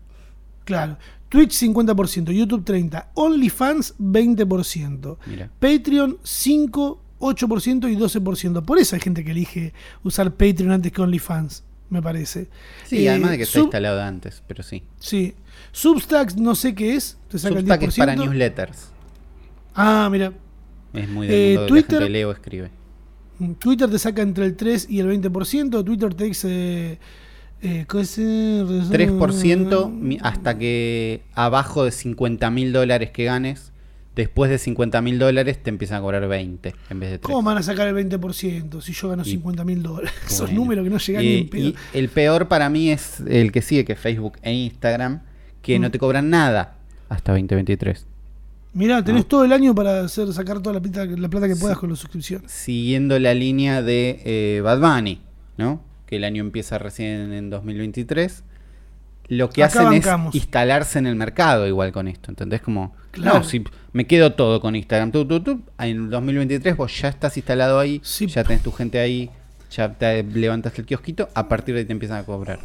[0.63, 0.97] Claro.
[1.29, 5.49] Twitch 50%, YouTube 30%, OnlyFans 20%, Mira.
[5.59, 8.63] Patreon 5, 8% y 12%.
[8.63, 9.73] Por eso hay gente que elige
[10.03, 12.47] usar Patreon antes que OnlyFans, me parece.
[12.85, 14.83] Sí, Eh, además de que está instalado antes, pero sí.
[14.99, 15.33] Sí.
[15.71, 17.97] Substack no sé qué es, te Substack es 10%.
[17.97, 18.89] para newsletters.
[19.75, 20.33] Ah, mira.
[20.93, 22.69] Es muy del Eh, mundo de Twitter- la gente leo escribe.
[23.59, 26.99] Twitter te saca entre el 3 y el 20%, Twitter te dice...
[27.61, 28.17] Eh, ¿qué es?
[28.19, 33.71] 3% mi- hasta que abajo de 50 mil dólares que ganes,
[34.15, 37.25] después de 50 mil dólares te empiezan a cobrar 20 en vez de 3.
[37.33, 40.11] ¿Cómo van a sacar el 20% si yo gano Y- 50 mil dólares?
[40.27, 40.55] Esos Bueno.
[40.61, 41.67] números que no llegan y, ni en pedo.
[41.67, 45.21] y el peor para mí es el que sigue, que Facebook e Instagram,
[45.61, 45.91] que no Mm.
[45.91, 46.77] te cobran nada
[47.09, 48.05] hasta 2023.
[48.75, 49.27] Mirá, tenés Ah.
[49.29, 51.97] todo el año para hacer sacar toda la plata, la plata que puedas con las
[51.99, 52.51] suscripciones.
[52.51, 55.21] Siguiendo la línea de eh, Bad Bunny,
[55.57, 55.81] ¿no?
[56.05, 58.43] Que el año empieza recién en 2023.
[59.27, 60.35] Lo que Acá hacen bancamos.
[60.35, 62.29] es instalarse en el mercado igual con esto.
[62.29, 62.61] ¿Entendés?
[62.61, 63.39] Como, Claro.
[63.39, 67.35] no, si me quedo todo con Instagram, tu, tu, tu, en 2023 vos ya estás
[67.37, 68.27] instalado ahí, Sí.
[68.27, 69.31] ya tenés tu gente ahí,
[69.71, 72.59] ya te levantaste el kiosquito, a partir de ahí te empiezan a cobrar.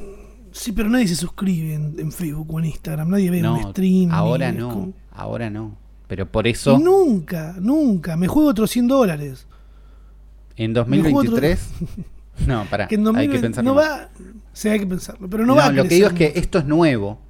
[0.52, 3.08] Sí, pero nadie se suscribe en, en Facebook o en Instagram.
[3.08, 4.10] Nadie ve un No, stream.
[4.10, 5.78] ahora no, como- ahora no.
[6.10, 8.16] Pero por eso, nunca, nunca.
[8.16, 9.46] Me juego otros 100 dólares.
[10.56, 11.70] en juego otro- 2023...
[12.48, 14.08] No, pará, Que en hay 2020 que pensarlo no va.
[14.52, 15.30] Sí, hay que pensarlo.
[15.30, 17.20] Pero no, No, va a lo que digo es que esto es nuevo.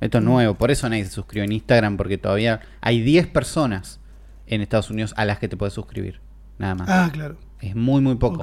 [0.00, 0.54] Esto es nuevo.
[0.54, 1.98] Por eso nadie se suscribió en Instagram.
[1.98, 4.00] Porque todavía hay 10 personas
[4.46, 6.20] en Estados Unidos a las que te puedes suscribir.
[6.56, 6.88] Nada más.
[6.88, 7.36] Ah, claro.
[7.60, 8.42] Es muy, muy poco.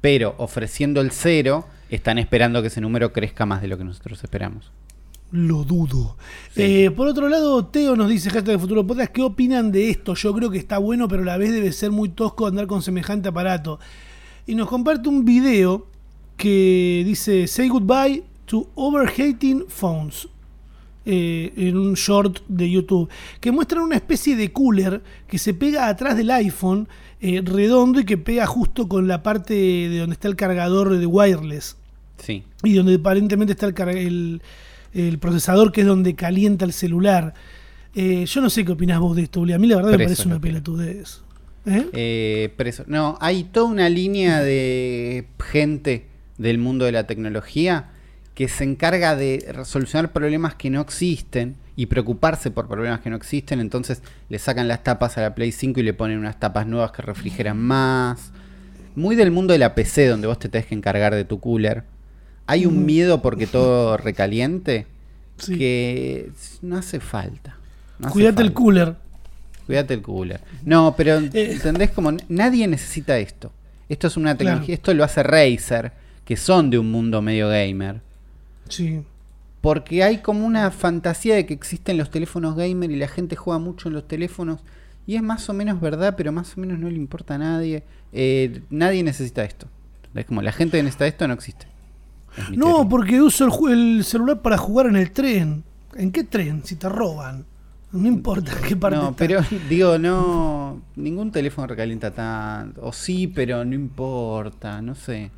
[0.00, 4.24] Pero ofreciendo el cero, están esperando que ese número crezca más de lo que nosotros
[4.24, 4.72] esperamos.
[5.32, 6.16] Lo dudo.
[6.54, 6.62] Sí.
[6.84, 10.14] Eh, por otro lado, Teo nos dice, hashtag de Futuro Podcast, ¿qué opinan de esto?
[10.14, 12.80] Yo creo que está bueno, pero a la vez debe ser muy tosco andar con
[12.80, 13.78] semejante aparato.
[14.46, 15.86] Y nos comparte un video
[16.36, 20.28] que dice, say goodbye to overheating phones.
[21.08, 23.08] eh, en un short de YouTube,
[23.40, 26.88] que muestran una especie de cooler que se pega atrás del iPhone,
[27.20, 31.06] eh, redondo y que pega justo con la parte de donde está el cargador de
[31.06, 31.76] wireless
[32.18, 32.42] Sí.
[32.64, 34.42] y donde aparentemente está el, el,
[34.94, 37.34] el procesador que es donde calienta el celular.
[37.94, 39.52] Eh, yo no sé qué opinás vos de esto, Uli.
[39.52, 41.22] A mí la verdad me parece una pelotudez.
[41.64, 41.86] ¿Eh?
[41.94, 46.06] Eh, pero eso- no, hay toda una línea de gente
[46.38, 47.88] del mundo de la tecnología
[48.34, 53.16] que se encarga de solucionar problemas que no existen y preocuparse por problemas que no
[53.16, 53.60] existen.
[53.60, 56.92] Entonces le sacan las tapas a la Play 5 y le ponen unas tapas nuevas
[56.92, 58.32] que refrigeran más.
[58.94, 61.84] Muy del mundo de la PC, donde vos te tenés que encargar de tu cooler.
[62.46, 64.86] Hay un miedo porque todo recaliente
[65.38, 65.58] Sí.
[65.58, 66.30] que
[66.62, 67.56] no hace falta.
[67.98, 68.96] No hace Cuídate el cooler.
[69.66, 70.40] Cuídate el cooler.
[70.64, 71.30] No, pero Eh.
[71.52, 71.90] ¿entendés?
[71.90, 73.52] Como nadie necesita esto.
[73.88, 74.74] Esto es una tecnología, Claro.
[74.74, 75.92] esto lo hace Razer,
[76.24, 78.00] que son de un mundo medio gamer.
[78.68, 79.02] Sí.
[79.60, 83.58] Porque hay como una fantasía de que existen los teléfonos gamer y la gente juega
[83.58, 84.60] mucho en los teléfonos.
[85.06, 87.82] Y es más o menos verdad, pero más o menos no le importa a nadie.
[88.12, 89.66] Eh, nadie necesita esto.
[90.14, 91.66] Es como la gente que necesita esto no existe.
[92.54, 95.64] No, porque uso el, celular para jugar en el tren.
[95.94, 96.62] ¿En qué tren?
[96.64, 97.44] Si te roban.
[97.92, 99.16] No importa en qué parte No, está.
[99.16, 100.82] pero digo, no.
[100.96, 102.82] Ningún teléfono recalienta tanto.
[102.84, 105.30] O sí, pero no importa, no sé.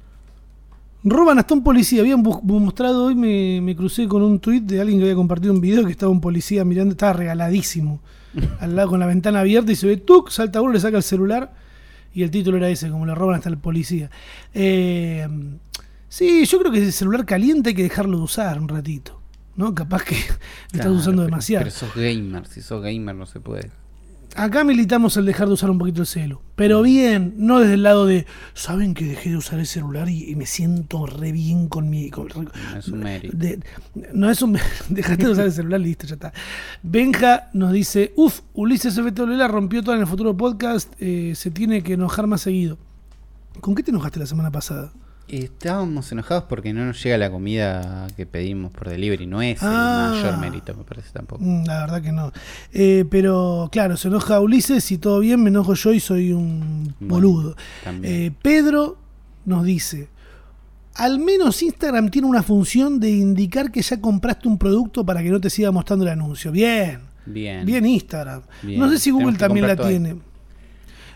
[1.05, 2.01] Roban hasta un policía.
[2.01, 5.61] Habían mostrado hoy, me, me crucé con un tuit de alguien que había compartido un
[5.61, 8.01] video que estaba un policía mirando, estaba regaladísimo.
[8.61, 10.31] al lado con la ventana abierta y se ve, ¡tuc!
[10.31, 11.53] Salta uno, le saca el celular.
[12.15, 14.11] Y el título era ese, como le roban hasta el policía.
[14.55, 15.29] Eh,
[16.09, 19.21] sí, yo creo que el celular caliente hay que dejarlo de usar un ratito.
[19.57, 19.75] ¿No?
[19.75, 20.39] Capaz que lo estás
[20.73, 21.65] Claro, usando demasiado.
[21.65, 23.71] Pero sos gamer, si sos gamer no se puede.
[24.37, 26.41] Acá militamos el dejar de usar un poquito el celu.
[26.55, 30.31] Pero bien, no desde el lado de, ¿saben que dejé de usar el celular y,
[30.31, 32.09] y me siento re bien con mi...
[32.11, 33.37] con- No es un mérito.
[33.37, 33.59] de-
[34.13, 34.57] no es un...
[34.91, 36.33] Dejaste de usar el celular, listo, ya está.
[36.85, 41.51] Benja nos dice, uff, Ulises FTW la rompió todo en el futuro podcast, eh, se
[41.51, 42.79] tiene que enojar más seguido.
[43.61, 44.93] ¿Con qué te enojaste la semana pasada?
[45.29, 49.27] Estábamos enojados porque no nos llega la comida que pedimos por delivery.
[49.27, 50.13] No es Ah.
[50.15, 51.43] el mayor mérito, me parece tampoco.
[51.45, 52.33] Mm, La verdad que no.
[52.73, 56.95] Eh, pero claro, se enoja Ulises y todo bien, me enojo yo y soy un
[56.99, 57.57] Bueno, boludo.
[57.85, 58.13] también.
[58.15, 58.97] Eh, Pedro
[59.45, 60.09] nos dice,
[60.95, 65.29] al menos Instagram tiene una función de indicar que ya compraste un producto para que
[65.31, 66.51] no te siga mostrando el anuncio.
[66.51, 67.67] Bien, Bien.
[67.67, 68.43] bien Instagram.
[68.63, 68.81] Bien.
[68.81, 70.17] No sé si Google también la ahí.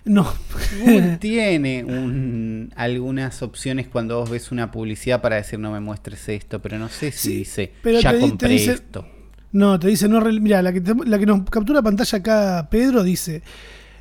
[0.05, 0.33] No.
[0.81, 6.29] Google tiene un- algunas opciones cuando vos ves una publicidad para decir no me muestres
[6.29, 9.07] esto, pero no sé si Sí, dice pero ya te compré dice- esto.
[9.53, 13.03] No, te dice, no, mira, la que, te- la que nos captura pantalla acá, Pedro,
[13.05, 13.43] dice,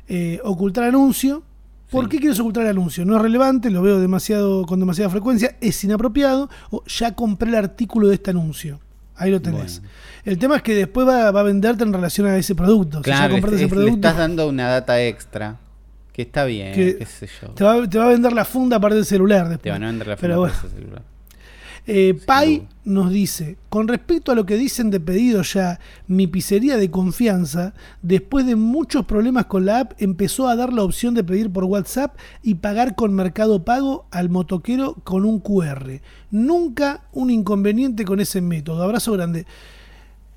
[0.08, 1.42] eh, ocultar anuncio.
[1.90, 2.10] ¿Por Sí.
[2.12, 3.04] qué quieres ocultar el anuncio?
[3.04, 7.56] No es relevante, lo veo demasiado con demasiada frecuencia, es inapropiado, o ya compré el
[7.56, 8.80] artículo de este anuncio.
[9.14, 9.80] Ahí lo tenés.
[9.80, 9.94] Bueno.
[10.24, 13.02] El tema es que después va, va a venderte en relación a ese producto.
[13.04, 15.58] si ya Claro, compraste es- ese es- le estás dando una data extra
[16.12, 17.48] que está bien, Que- qué sé yo.
[17.50, 19.62] te va, te va a vender la funda aparte del celular después.
[19.62, 20.54] Te van a vender la funda bueno.
[20.54, 21.02] ese celular.
[21.84, 26.76] Eh, Pai nos dice, con respecto a lo que dicen de pedido ya, mi pizzería
[26.76, 31.24] de confianza, después de muchos problemas con la app, empezó a dar la opción de
[31.24, 36.00] pedir por WhatsApp y pagar con Mercado Pago al motoquero con un QR.
[36.30, 38.80] Nunca un inconveniente con ese método.
[38.84, 39.44] Abrazo grande.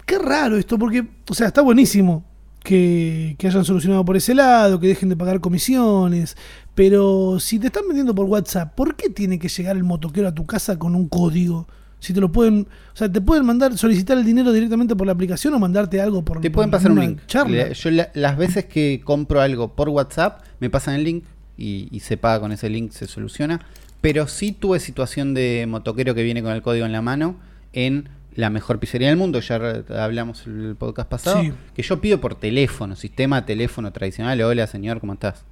[0.07, 2.23] Qué raro esto, porque, o sea, está buenísimo
[2.65, 6.35] que, que hayan solucionado por ese lado, que dejen de pagar comisiones,
[6.75, 10.33] pero si te están vendiendo por WhatsApp, ¿por qué tiene que llegar el motoquero a
[10.35, 11.67] tu casa con un código?
[11.99, 15.13] Si te lo pueden, o sea, te pueden mandar, solicitar el dinero directamente por la
[15.13, 17.19] aplicación o mandarte algo por Te por pueden pasar un link.
[17.27, 17.71] charla.
[17.71, 21.23] Yo la- las veces que compro algo por WhatsApp, me pasan el link
[21.57, 23.61] y, y se paga con ese link, se soluciona.
[24.01, 27.37] Pero sí tuve situación de motoquero que viene con el código en la mano
[27.73, 29.55] en la mejor pizzería del mundo, ya
[29.97, 31.53] hablamos el podcast pasado, Sí.
[31.73, 35.45] que yo pido por teléfono, sistema teléfono tradicional, hola señor, ¿cómo estás?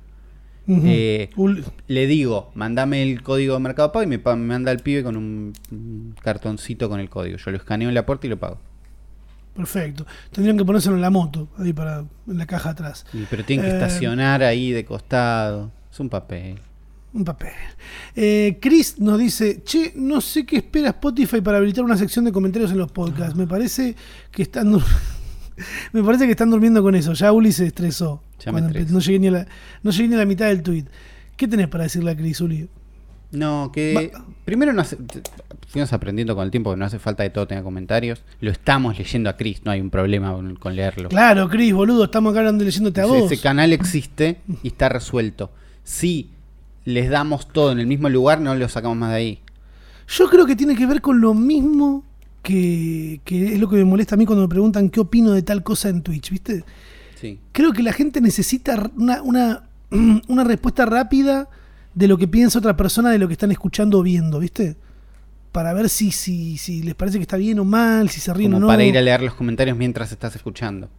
[0.67, 1.30] Eh,
[1.88, 5.17] Le digo, mandame el código de Mercado Pago y me, me manda el pibe con
[5.17, 7.38] un, un cartoncito con el código.
[7.38, 8.60] Yo lo escaneo en la puerta y lo pago.
[9.56, 10.06] Perfecto.
[10.32, 13.06] Tendrían que ponérselo en la moto, ahí para, en la caja atrás.
[13.13, 15.69] Y- pero tienen que Eh, estacionar ahí de costado.
[15.91, 16.60] Es un papel.
[17.13, 17.52] Un papel.
[18.15, 22.32] Eh, Chris nos dice, che, no sé qué espera Spotify para habilitar una sección de
[22.32, 23.36] comentarios en los podcasts.
[23.36, 23.95] Me parece
[24.32, 24.71] que están
[25.93, 27.13] me parece que están durmiendo con eso.
[27.13, 28.21] Ya Uli se estresó.
[28.39, 29.47] Ya me no, llegué ni a la,
[29.84, 30.86] no llegué ni a la mitad del tweet.
[31.38, 32.67] ¿Qué tenés para decirle a Chris, Uli?
[33.32, 34.97] No, que Va- primero no hace,
[35.67, 38.23] fuimos aprendiendo con el tiempo que no hace falta que todo tenga comentarios.
[38.41, 41.10] Lo estamos leyendo a Chris, no hay un problema con, leerlo.
[41.10, 43.32] Claro, Cris, boludo, estamos acá leyéndote a vos.
[43.32, 45.52] ese canal existe y está resuelto.
[45.84, 46.30] Si
[46.86, 49.39] les damos todo en el mismo lugar, no lo sacamos más de ahí.
[50.08, 52.04] Yo creo que tiene que ver con lo mismo
[52.41, 55.41] que, que es lo que me molesta a mí cuando me preguntan qué opino de
[55.43, 56.63] tal cosa en Twitch, ¿viste?
[57.15, 57.39] Sí.
[57.54, 59.63] Creo que la gente necesita una, una,
[60.28, 61.48] una respuesta rápida
[61.93, 64.76] de lo que piensa otra persona de lo que están escuchando o viendo, ¿viste?
[65.52, 68.52] Para ver si, si, si les parece que está bien o mal, si se ríen
[68.52, 68.67] Como o no.
[68.67, 70.89] para ir a leer los comentarios mientras estás escuchando.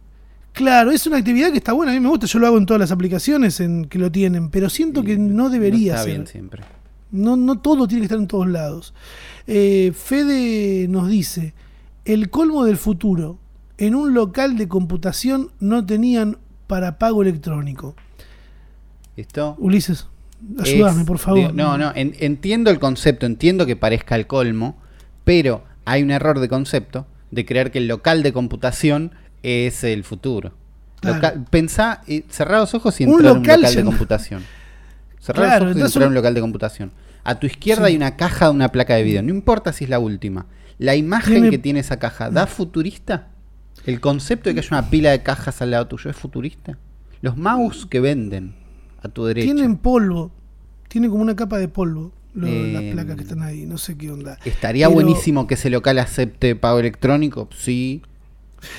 [0.55, 2.65] Claro, es una actividad que está buena, a mí me gusta, yo lo hago en
[2.65, 6.13] todas las aplicaciones en que lo tienen, pero siento que no debería está ser.
[6.13, 6.63] bien siempre.
[7.11, 8.93] No, no todo tiene que estar en todos lados.
[9.47, 11.53] Eh, Fede nos dice,
[12.05, 13.37] el colmo del futuro,
[13.77, 16.37] en un local de computación no tenían
[16.67, 17.95] para pago electrónico.
[19.17, 19.55] ¿Listo?
[19.59, 20.07] Ulises,
[20.59, 21.53] ayúdame, Es- por favor.
[21.53, 24.77] no, no, en- entiendo el concepto, entiendo que parezca el colmo,
[25.25, 29.11] pero hay un error de concepto de creer que el local de computación
[29.45, 30.53] es el futuro.
[30.99, 31.15] Claro.
[31.17, 33.91] Local- pensá, eh, cerrar los ojos y Un entrar un local local ya de no-
[33.91, 34.43] computación.
[35.19, 36.91] Cerrar Claro, los ojos y entrar a un- un local de computación.
[37.23, 37.91] A tu izquierda Sí.
[37.91, 40.45] hay una caja de una placa de video, no importa si es la última.
[40.77, 43.27] La imagen que tiene esa caja, ¿da futurista?
[43.85, 46.77] ¿El concepto de que haya una pila de cajas al lado tuyo es futurista?
[47.21, 48.55] Los mouse que venden
[49.01, 49.45] a tu derecha.
[49.45, 50.31] Tienen polvo,
[50.87, 53.95] tienen como una capa de polvo lo- Eh, las placas que están ahí, no sé
[53.97, 54.37] qué onda.
[54.43, 58.01] Estaría Pero buenísimo que ese local acepte pago electrónico, sí.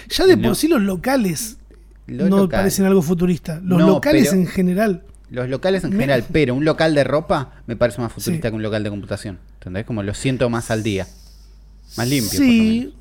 [0.09, 0.49] Ya de no.
[0.49, 1.59] por sí los locales
[2.07, 2.63] Los no locales.
[2.63, 3.61] parecen algo futurista.
[3.63, 5.03] Los No, locales en general.
[5.31, 8.53] Los locales en Me- general, pero un local de ropa me parece más futurista Sí.
[8.53, 9.39] que un local de computación.
[9.55, 9.85] ¿Entendés?
[9.85, 11.07] Como lo siento más al día.
[11.97, 12.39] Más limpio.
[12.39, 12.95] Sí,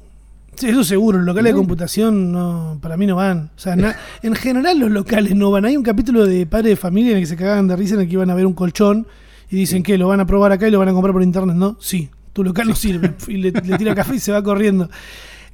[0.64, 1.18] eso seguro.
[1.20, 3.52] Los locales de computación no, para mí no van.
[3.56, 5.66] O sea, na- en general los locales no van.
[5.66, 8.02] Hay un capítulo de Padre de Familia en el que se cagaban de risa en
[8.02, 9.06] el que iban a ver un colchón
[9.52, 11.56] y dicen que lo van a probar acá y lo van a comprar por internet.
[11.56, 13.14] No, sí, tu local no sirve.
[13.28, 14.90] Y le, le tira café y se va corriendo.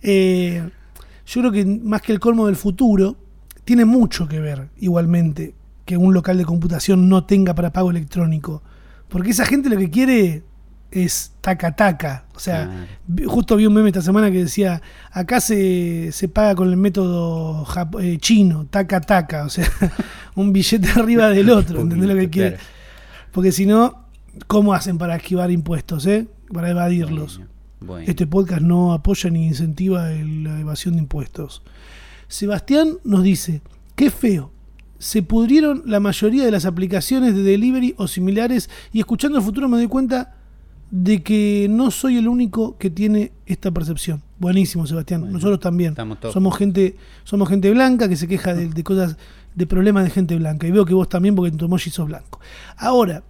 [0.03, 0.67] Eh,
[1.31, 3.15] yo creo que más que el colmo del futuro,
[3.63, 8.61] tiene mucho que ver igualmente que un local de computación no tenga para pago electrónico.
[9.07, 10.43] Porque esa gente lo que quiere
[10.91, 12.25] es taca taca.
[12.35, 12.85] O sea,
[13.27, 17.65] justo vi un meme esta semana que decía, acá se, se paga con el método
[18.01, 19.45] eh, chino, taca taca.
[19.45, 19.69] O sea,
[20.35, 21.79] un billete arriba del otro.
[21.79, 22.57] ¿Entendés lo que quiere?
[23.31, 24.05] Porque si no,
[24.47, 26.27] ¿cómo hacen para esquivar impuestos, eh?
[26.51, 27.39] Para evadirlos.
[27.81, 28.05] Bueno.
[28.07, 31.63] Este podcast no apoya ni incentiva el- la evasión de impuestos.
[32.27, 33.61] Sebastián nos dice,
[33.95, 34.51] qué feo.
[34.99, 39.67] Se pudrieron la mayoría de las aplicaciones de delivery o similares y escuchando el futuro
[39.67, 40.35] me doy cuenta
[40.91, 44.21] de que no soy el único que tiene esta percepción.
[44.39, 45.21] Buenísimo, Sebastián.
[45.21, 45.95] Bueno, Nosotros también.
[46.31, 49.17] Somos gente, somos gente blanca que se queja de, de cosas,
[49.55, 50.67] de problemas de gente blanca.
[50.67, 52.39] Y veo que vos también porque en tu emoji sos blanco.
[52.77, 53.23] Ahora,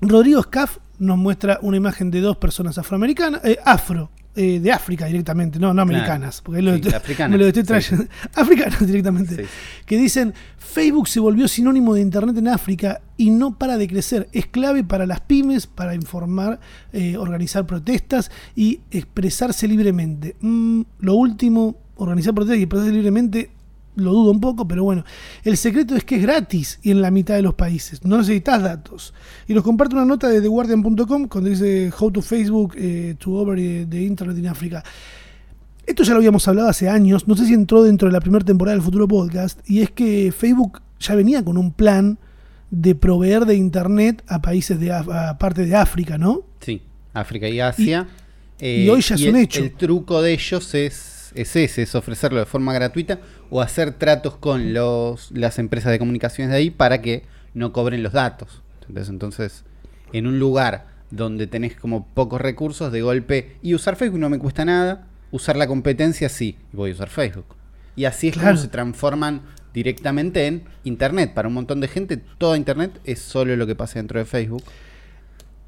[0.00, 5.06] Rodrigo Scaff nos muestra una imagen de dos personas afroamericanas, eh, afro, eh, de África
[5.06, 7.66] directamente, no, no americanas, porque lo Sí, estoy- africanas, me lo estoy sí.
[7.66, 8.04] trayendo.
[8.36, 9.34] Africanas directamente.
[9.44, 9.50] Sí.
[9.86, 14.28] Que dicen, Facebook se volvió sinónimo de Internet en África y no para de crecer.
[14.32, 16.60] Es clave para las pymes, para informar,
[16.92, 20.36] eh, organizar protestas y expresarse libremente.
[20.40, 23.50] Mm, lo último, organizar protestas y expresarse libremente,
[23.96, 25.04] lo dudo un poco, pero bueno.
[25.44, 28.04] El secreto es que es gratis y en la mitad de los países.
[28.04, 29.14] No necesitas datos.
[29.48, 33.58] Y nos comparte una nota de TheGuardian.com cuando dice How to Facebook eh, to over
[33.58, 34.82] eh, the Internet in Africa.
[35.86, 38.44] Esto ya lo habíamos hablado hace años, no sé si entró dentro de la primera
[38.44, 42.18] temporada del futuro podcast, y es que Facebook ya venía con un plan
[42.70, 46.44] de proveer de Internet a países de a parte de África, ¿no?
[46.60, 48.06] Sí, África y Asia.
[48.60, 49.64] y hoy ya es un el, hecho.
[49.64, 54.36] El truco de ellos es, es ese, es ofrecerlo de forma gratuita o hacer tratos
[54.36, 58.62] con los, las empresas de comunicaciones de ahí para que no cobren los datos.
[58.88, 59.64] Entonces, entonces,
[60.12, 64.38] en un lugar donde tenés como pocos recursos, de golpe, y usar Facebook no me
[64.38, 67.46] cuesta nada, usar la competencia sí, y voy a usar Facebook.
[67.96, 68.50] Y así es Claro.
[68.50, 69.42] como se transforman
[69.74, 71.34] directamente en Internet.
[71.34, 74.62] Para un montón de gente, toda Internet es solo lo que pasa dentro de Facebook.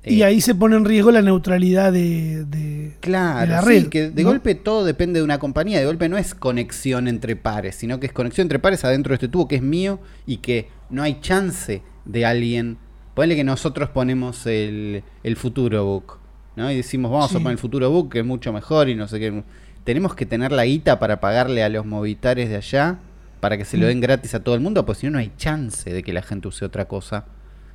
[0.04, 3.68] Y Eh, ahí se pone en riesgo la neutralidad de, de- Claro, de la sí,
[3.68, 3.86] red.
[3.88, 4.30] que de ¿no?
[4.30, 8.06] golpe todo depende de una compañía, de golpe no es conexión entre pares, sino que
[8.06, 11.20] es conexión entre pares adentro de este tubo que es mío y que no hay
[11.20, 12.78] chance de alguien.
[13.14, 16.18] Ponle que nosotros ponemos el, el futuro book,
[16.56, 16.70] ¿no?
[16.70, 17.36] Y decimos, vamos Sí.
[17.36, 19.42] a poner el futuro book, que es mucho mejor y no sé qué.
[19.84, 22.98] Tenemos que tener la guita para pagarle a los movitares de allá
[23.40, 23.88] para que se lo Mm.
[23.88, 26.22] den gratis a todo el mundo, pues si no, no hay chance de que la
[26.22, 27.26] gente use otra cosa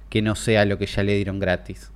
[0.10, 1.92] que no sea lo que ya le dieron gratis.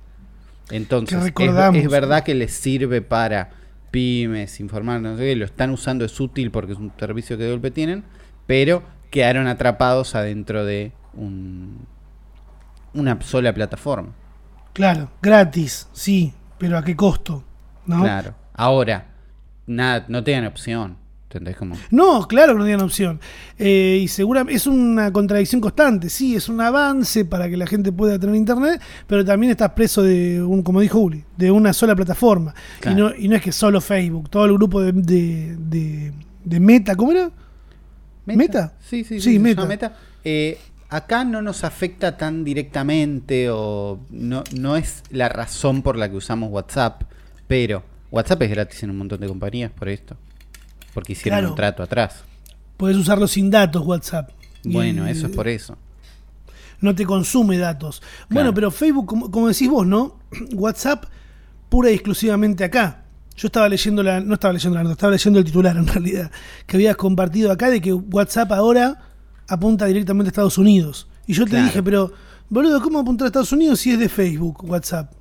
[0.72, 3.50] Entonces, es, verdad que les sirve para
[3.90, 7.44] pymes, informar, no sé qué, lo están usando, es útil porque es un servicio que
[7.44, 8.04] de golpe tienen,
[8.46, 11.86] pero quedaron atrapados adentro de un,
[12.94, 14.14] una sola plataforma.
[14.72, 17.44] Claro, gratis, sí, pero ¿a qué costo?
[17.84, 18.00] ¿No?
[18.00, 18.34] Claro.
[18.54, 19.08] Ahora,
[19.66, 20.96] nada, no tengan opción.
[21.90, 23.20] No, claro que no tienen opción.
[23.58, 26.08] Eh, y seguramente es una contradicción constante.
[26.10, 30.02] Sí, es un avance para que la gente pueda tener internet, pero también estás preso
[30.02, 32.54] de un, como dijo Uli, de una sola plataforma.
[32.80, 32.96] Claro.
[32.96, 36.12] Y, no, y no es que solo Facebook, todo el grupo de, de, de-
[36.44, 37.30] de Meta, ¿cómo era?
[38.26, 38.74] ¿Meta?
[38.80, 39.38] Sí, sí, sí.
[39.66, 39.96] Meta.
[40.24, 46.08] Eh, acá no nos afecta tan directamente o no, no es la razón por la
[46.10, 47.02] que usamos WhatsApp,
[47.48, 50.16] pero WhatsApp es gratis en un montón de compañías por esto.
[50.94, 51.50] Porque hicieron Claro.
[51.50, 52.22] un trato atrás.
[52.76, 54.30] Puedes usarlo sin datos, WhatsApp.
[54.64, 55.76] Y- Bueno, eso es por eso.
[56.80, 58.02] no te consume datos.
[58.28, 60.18] Bueno, pero Facebook, como, como decís vos, ¿no?
[60.54, 61.04] WhatsApp
[61.68, 63.04] pura y exclusivamente acá.
[63.36, 66.30] Yo estaba leyendo la, no estaba leyendo la nota, estaba leyendo el titular en realidad,
[66.66, 69.00] que habías compartido acá de que WhatsApp ahora
[69.48, 71.06] apunta directamente a Estados Unidos.
[71.26, 71.64] Y yo te Claro.
[71.66, 72.12] dije, pero,
[72.50, 75.12] boludo, ¿cómo apuntar a Estados Unidos si es de Facebook, WhatsApp?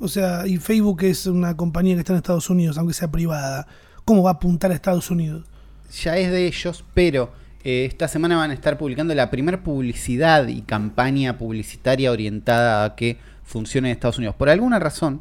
[0.00, 3.66] O sea, y Facebook es una compañía que está en Estados Unidos, aunque sea privada.
[4.10, 5.44] ¿Cómo va a apuntar a Estados Unidos?
[6.02, 7.30] Ya es de ellos, pero
[7.62, 12.96] eh, esta semana van a estar publicando la primera publicidad y campaña publicitaria orientada a
[12.96, 14.34] que funcione en Estados Unidos.
[14.34, 15.20] Por alguna razón,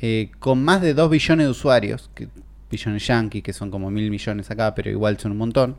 [0.00, 2.28] eh, con más de 2 billones de usuarios, que
[2.70, 5.76] billones yankee, que son como mil millones acá, pero igual son un montón,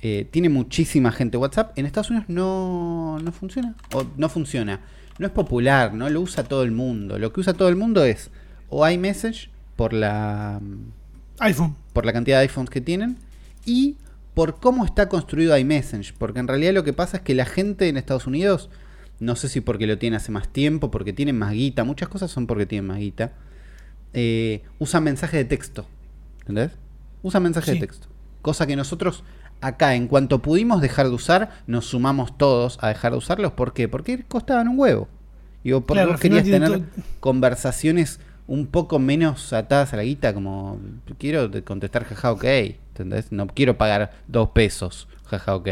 [0.00, 1.78] eh, tiene muchísima gente WhatsApp.
[1.78, 3.76] En Estados Unidos no, no funciona.
[3.94, 4.80] O no funciona.
[5.20, 7.16] No es popular, no lo usa todo el mundo.
[7.20, 8.32] Lo que usa todo el mundo es
[8.68, 10.60] o iMessage por la
[11.40, 11.76] iPhone.
[11.92, 13.16] por la cantidad de iPhones que tienen
[13.66, 13.96] y
[14.34, 16.14] por cómo está construido iMessage.
[16.16, 18.70] Porque en realidad lo que pasa es que la gente en Estados Unidos,
[19.20, 22.30] no sé si porque lo tiene hace más tiempo, porque tienen más guita, muchas cosas
[22.30, 23.32] son porque tienen más guita,
[24.14, 25.86] eh, usan mensaje de texto.
[26.40, 26.72] ¿Entendés?
[27.22, 27.78] Usan mensaje Sí.
[27.78, 28.08] de texto.
[28.40, 29.22] Cosa que nosotros
[29.60, 33.52] acá, en cuanto pudimos dejar de usar, nos sumamos todos a dejar de usarlos.
[33.52, 33.86] ¿Por qué?
[33.88, 35.08] Porque costaban un huevo.
[35.62, 36.82] Digo, porque Claro, vos querías tener
[37.20, 38.18] conversaciones
[38.52, 40.78] un poco menos atadas a la guita, como
[41.16, 43.32] quiero contestar jaja ok, ¿entendés?
[43.32, 45.68] No quiero pagar dos pesos, jaja ok.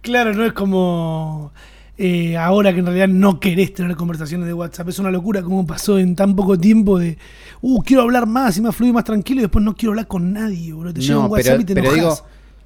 [0.00, 1.52] Claro, no es como
[1.98, 4.88] eh, ahora que en realidad no querés tener conversaciones de WhatsApp.
[4.88, 7.18] Es una locura como pasó en tan poco tiempo de,
[7.60, 10.06] uh, quiero hablar más y más fluido y más tranquilo y después no quiero hablar
[10.06, 10.94] con nadie, bro.
[10.94, 12.16] Te llega No, un WhatsApp pero, y te pero digo,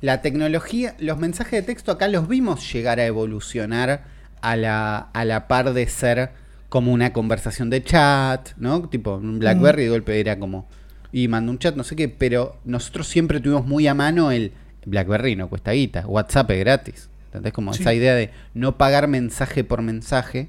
[0.01, 4.05] la tecnología, los mensajes de texto acá los vimos llegar a evolucionar
[4.43, 6.31] a la, a la par de ser
[6.71, 8.89] como una conversación de chat, ¿no?
[8.89, 10.67] Tipo, un BlackBerry de golpe era como,
[11.13, 14.53] y mando un chat, no sé qué, pero nosotros siempre tuvimos muy a mano el
[14.87, 17.11] BlackBerry no cuesta guita, WhatsApp es gratis.
[17.27, 17.53] ¿Entendés?
[17.53, 17.83] Como Sí.
[17.83, 20.49] esa idea de no pagar mensaje por mensaje.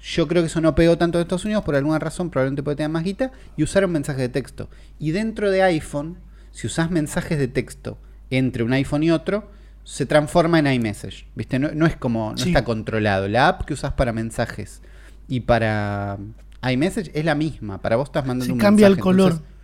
[0.00, 2.76] Yo creo que eso no pegó tanto en Estados Unidos por alguna razón, probablemente porque
[2.76, 4.68] tengan más guita, y usaron mensajes de texto.
[4.98, 6.16] Y dentro de iPhone,
[6.52, 7.98] si usás mensajes de texto
[8.30, 9.50] entre un iPhone y otro,
[9.84, 11.26] se transforma en iMessage.
[11.34, 11.58] ¿Viste?
[11.58, 12.48] No, no es como, no Sí.
[12.50, 13.28] está controlado.
[13.28, 14.80] La app que usás para mensajes
[15.28, 16.18] y para
[16.68, 17.78] iMessage es la misma.
[17.80, 19.32] Para vos estás mandando Sí, un cambia el color.
[19.32, 19.54] entonces,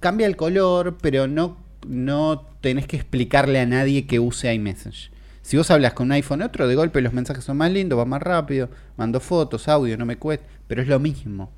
[0.00, 5.10] cambia el color, pero no, no tenés que explicarle a nadie que use iMessage.
[5.42, 8.04] Si vos hablas con un iPhone otro, de golpe los mensajes son más lindos, va
[8.04, 11.52] más rápido, mando fotos, audio, no me cuesta, pero es lo mismo.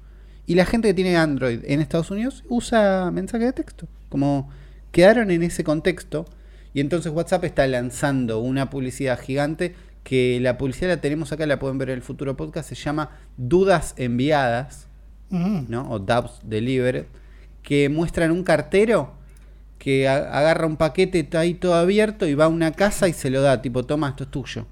[0.46, 3.86] Y la gente que tiene Android en Estados Unidos usa mensaje de texto.
[4.08, 4.50] Como
[4.92, 6.26] quedaron en ese contexto
[6.74, 9.74] y entonces WhatsApp está lanzando una publicidad gigante
[10.08, 13.10] que la publicidad la tenemos acá, la pueden ver en el futuro podcast, se llama
[13.36, 14.86] Dudas Enviadas.
[15.30, 15.90] ¿no?
[15.90, 17.04] O Doubts Delivered,
[17.62, 19.12] que muestran un cartero
[19.78, 23.28] que agarra un paquete, está ahí todo abierto y va a una casa y se
[23.28, 24.66] lo da, tipo, toma, esto es tuyo,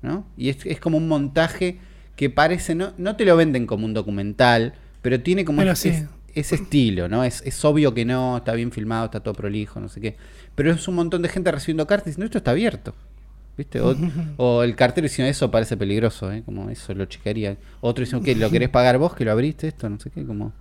[0.00, 0.26] ¿no?
[0.38, 1.78] Y es, es como un montaje
[2.16, 4.72] que parece, no, no te lo venden como un documental,
[5.02, 5.90] pero tiene como Pero es- sí.
[5.90, 7.24] es- ese estilo, ¿no?
[7.24, 10.16] Es, es obvio que no, está bien filmado, está todo prolijo, no sé qué.
[10.54, 12.94] Pero es un montón de gente recibiendo cartas diciendo, esto está abierto.
[13.58, 13.80] ¿Viste?
[13.80, 13.94] O,
[14.36, 16.42] o el cartero diciendo, eso parece peligroso, ¿eh?
[16.46, 17.58] Como eso lo checaría.
[17.80, 18.34] Otro diciendo, ¿qué?
[18.36, 19.90] ¿Lo querés pagar vos que lo abriste esto?
[19.90, 20.52] No sé qué, como...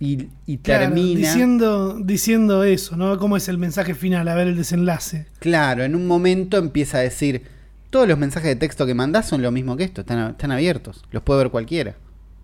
[0.00, 1.20] Y, y Claro, termina...
[1.20, 3.16] diciendo, diciendo eso, ¿no?
[3.18, 4.26] ¿Cómo es el mensaje final?
[4.26, 5.26] A ver el desenlace.
[5.38, 7.42] Claro, en un momento empieza a decir,
[7.90, 11.04] todos los mensajes de texto que mandás son lo mismo que esto, están, están abiertos,
[11.12, 11.94] los puede ver cualquiera.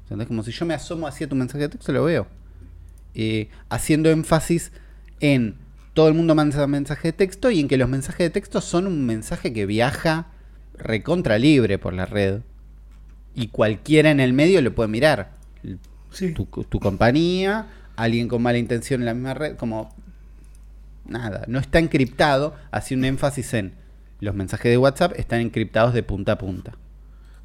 [0.05, 0.29] ¿Entendés?
[0.29, 2.27] Como si yo me asomo hacia tu mensaje de texto, lo veo.
[3.15, 4.71] Eh, haciendo énfasis
[5.19, 5.57] en
[6.01, 8.87] todo el mundo manda mensaje de texto y en que los mensajes de texto son
[8.87, 10.29] un mensaje que viaja
[10.73, 12.41] recontra libre por la red.
[13.35, 15.33] Y cualquiera en el medio lo puede mirar.
[16.11, 16.33] Sí.
[16.33, 19.95] Tu, tu compañía, alguien con mala intención en la misma red, como
[21.05, 23.75] nada, no está encriptado, así un énfasis en
[24.21, 26.79] los mensajes de WhatsApp están encriptados de punta a punta.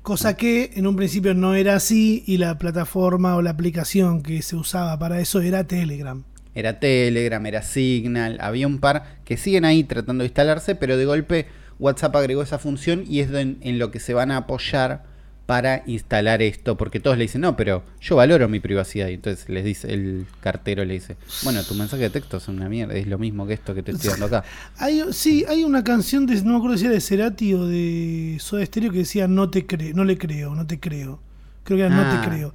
[0.02, 4.42] Cosa que en un principio no era así y la plataforma o la aplicación que
[4.42, 6.24] se usaba para eso era Telegram.
[6.56, 11.06] Era Telegram, era Signal, había un par que siguen ahí tratando de instalarse, pero de
[11.06, 11.46] golpe
[11.80, 15.04] WhatsApp agregó esa función y es en, en lo que se van a apoyar
[15.46, 19.10] para instalar esto, porque todos le dicen, no, pero yo valoro mi privacidad.
[19.10, 22.68] Y entonces les dice, el cartero le dice, bueno, tu mensaje de texto es una
[22.68, 24.44] mierda, es lo mismo que esto que te estoy dando acá.
[24.78, 28.38] Hay, sí, hay una canción de, no me acuerdo si era de Cerati o de
[28.40, 31.20] Soda Stereo que decía no te creo, no le creo, no te creo.
[31.64, 32.22] Creo que era no Ah.
[32.24, 32.52] te creo.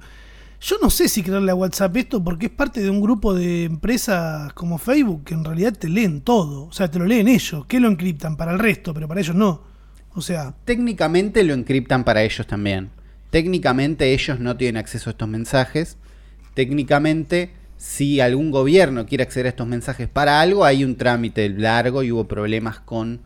[0.63, 3.63] Yo no sé si creerle a WhatsApp esto porque es parte de un grupo de
[3.63, 6.65] empresas como Facebook que en realidad te leen todo.
[6.65, 9.35] O sea, te lo leen ellos, que lo encriptan para el resto, pero para ellos
[9.35, 9.63] no.
[10.13, 12.91] O sea, Técnicamente lo encriptan para ellos también.
[13.31, 15.97] Técnicamente ellos no tienen acceso a estos mensajes.
[16.53, 22.03] Técnicamente, si algún gobierno quiere acceder a estos mensajes para algo, hay un trámite largo
[22.03, 23.21] y hubo problemas con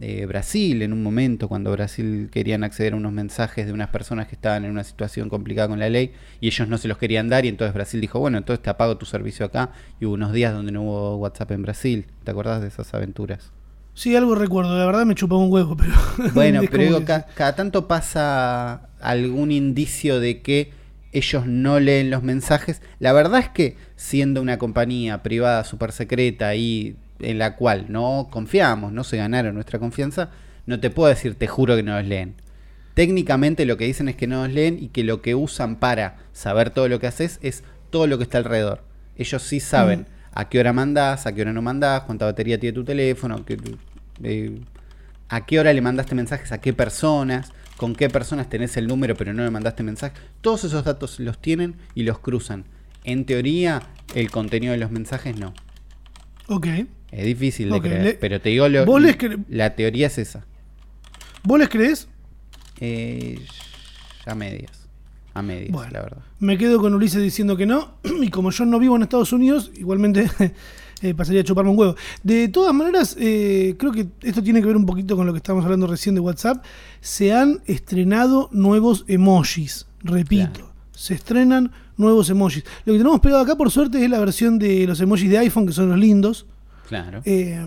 [0.00, 4.26] eh, Brasil en un momento, cuando Brasil querían acceder a unos mensajes de unas personas
[4.26, 7.28] que estaban en una situación complicada con la ley y ellos no se los querían
[7.28, 9.70] dar y entonces Brasil dijo, bueno, entonces te apago tu servicio acá
[10.00, 12.06] y hubo unos días donde no hubo WhatsApp en Brasil.
[12.24, 13.52] ¿Te acordás de esas aventuras?
[13.94, 14.76] sí, algo recuerdo.
[14.78, 15.92] La verdad me chupaba un huevo, pero.
[16.34, 20.70] Bueno, pero digo, ca- cada tanto pasa algún indicio de que
[21.12, 22.80] ellos no leen los mensajes.
[22.98, 28.28] La verdad es que siendo una compañía privada súper secreta y en la cual no
[28.30, 30.30] confiamos, no se ganaron nuestra confianza,
[30.66, 32.34] no te puedo decir, te juro que no los leen.
[32.94, 36.16] Técnicamente lo que dicen es que no los leen y que lo que usan para
[36.32, 38.84] saber todo lo que haces es todo lo que está alrededor.
[39.16, 42.74] Ellos sí saben a qué hora mandás, a qué hora no mandás, cuánta batería tiene
[42.74, 43.56] tu teléfono, qué-
[44.22, 44.60] eh,
[45.28, 49.14] a qué hora le mandaste mensajes a qué personas, con qué personas tenés el número
[49.16, 50.14] pero no le mandaste mensaje.
[50.42, 52.64] Todos esos datos los tienen y los cruzan.
[53.04, 53.82] En teoría,
[54.14, 55.54] el contenido de los mensajes no.
[56.48, 56.66] Ok.
[57.12, 60.18] Es difícil de creer, le- pero te digo, lo- ¿Vos les cre- la teoría es
[60.18, 60.44] esa.
[61.44, 62.08] ¿Vos les crees?
[62.80, 63.38] Eh,
[64.26, 64.88] a medias.
[65.34, 65.90] A medias, Bueno.
[65.92, 66.22] la verdad.
[66.40, 67.94] Me quedo con Ulises diciendo que no.
[68.22, 70.30] Y como yo no vivo en Estados Unidos, igualmente
[71.02, 71.96] eh, pasaría a chuparme un huevo.
[72.22, 75.38] De todas maneras, eh, creo que esto tiene que ver un poquito con lo que
[75.38, 76.64] estábamos hablando recién de WhatsApp.
[77.00, 79.86] Se han estrenado nuevos emojis.
[80.02, 80.72] Repito, Claro.
[80.92, 82.64] se estrenan nuevos emojis.
[82.84, 85.66] Lo que tenemos pegado acá, por suerte, es la versión de los emojis de iPhone,
[85.66, 86.46] que son los lindos.
[87.00, 87.22] Claro.
[87.24, 87.66] Eh,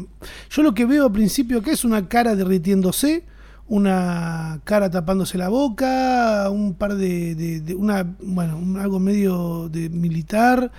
[0.51, 3.23] yo lo que veo al principio acá es una cara derritiéndose,
[3.67, 9.67] una cara tapándose la boca, un par de, de- de- una, bueno, un- algo medio
[9.69, 10.71] de militar,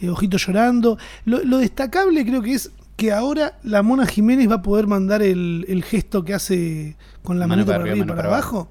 [0.00, 0.98] eh, ojitos llorando.
[1.24, 5.22] Lo, lo destacable creo que es que ahora la Mona Jiménez va a poder mandar
[5.22, 8.68] el, el gesto que hace con la Mano para arriba, y para abajo.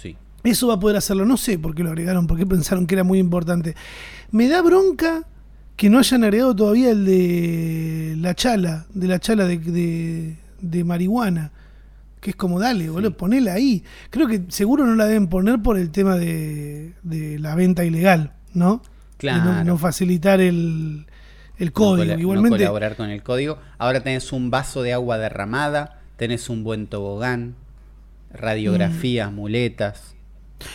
[0.00, 0.16] Sí.
[0.42, 1.24] Eso va a poder hacerlo.
[1.24, 3.74] No sé por qué lo agregaron, por qué pensaron que era muy importante.
[4.30, 5.24] Me da bronca
[5.76, 10.84] que no hayan agregado todavía el de la chala, de la chala de, de- de
[10.84, 11.50] marihuana.
[12.20, 13.82] Que es como, dale, boludo, ponela ahí.
[14.08, 18.32] Creo que seguro no la deben poner por el tema de, de la venta ilegal,
[18.54, 18.66] ¿no?
[18.66, 18.82] No-
[19.18, 19.64] Claro.
[19.64, 21.06] no, facilitar el,
[21.58, 22.14] el No código.
[22.14, 23.58] no Igualmente, colaborar con el código.
[23.78, 27.54] Ahora tenés un vaso de agua derramada, tenés un buen tobogán,
[28.32, 29.34] radiografías, Mm.
[29.34, 30.14] muletas,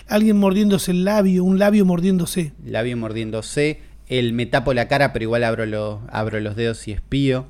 [0.08, 2.54] alguien mordiéndose el labio, un labio mordiéndose.
[2.66, 6.92] labio mordiéndose, el me tapo la cara pero igual abro, los abro los dedos y
[6.92, 7.46] espío.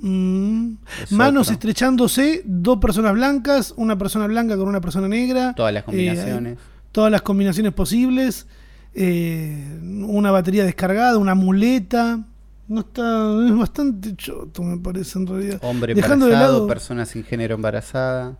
[0.00, 0.72] Mm.
[1.02, 1.54] Es Manos otro.
[1.54, 5.54] estrechándose, dos personas blancas, una persona blanca con una persona negra.
[5.54, 6.58] Todas las Eh, combinaciones.
[6.92, 8.46] todas las combinaciones posibles.
[8.92, 12.24] eh, una batería descargada, una muleta.
[12.66, 13.36] No está.
[13.46, 15.58] Es bastante choto, me parece en realidad.
[15.62, 16.66] Hombre Dejando de embarazado, lado.
[16.66, 18.36] persona sin género embarazada,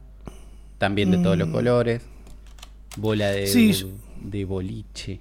[0.79, 1.53] también de todos los Mm.
[1.53, 2.03] colores,
[2.97, 3.93] bola de, Sí,
[4.25, 5.21] de boliche.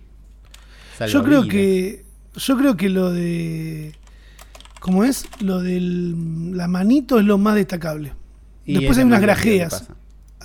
[1.10, 2.06] Yo creo que.
[2.36, 3.94] Yo creo que lo de.
[4.80, 5.26] ¿Cómo es?
[5.42, 8.14] Lo de la manito es lo más destacable.
[8.66, 9.88] Y Después es hay unas grajeas.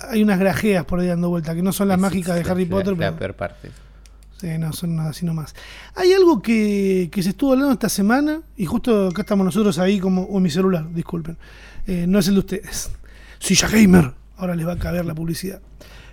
[0.09, 2.51] Hay unas grajeas por ahí dando vuelta, que no son las Es mágicas de la-
[2.51, 3.15] Harry la- Potter, la pero.
[3.17, 3.71] peor parte.
[4.41, 5.55] Sí, no, son nada así nomás.
[5.95, 9.99] Hay algo que, que se estuvo hablando esta semana, y justo acá estamos nosotros ahí
[9.99, 10.23] como.
[10.23, 11.37] O en mi celular, disculpen.
[11.87, 12.91] Eh, no es el de ustedes.
[13.39, 14.11] Silla Gamer.
[14.37, 15.61] Ahora les va a caber la publicidad.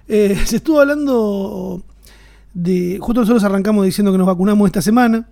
[0.07, 1.83] Eh, se estuvo hablando
[2.55, 2.99] de.
[3.01, 5.27] Justo nosotros arrancamos diciendo que nos vacunamos esta semana.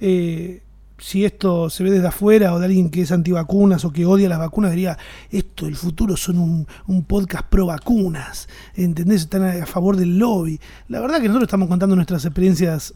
[0.00, 0.62] Eh,
[0.98, 4.28] si esto se ve desde afuera o de alguien que es antivacunas o que odia
[4.28, 4.98] las vacunas, diría,
[5.30, 9.22] esto, el futuro son un, podcast pro vacunas, ¿entendés?
[9.22, 10.60] Están a, favor del lobby.
[10.88, 12.94] La verdad que nosotros estamos contando nuestras experiencias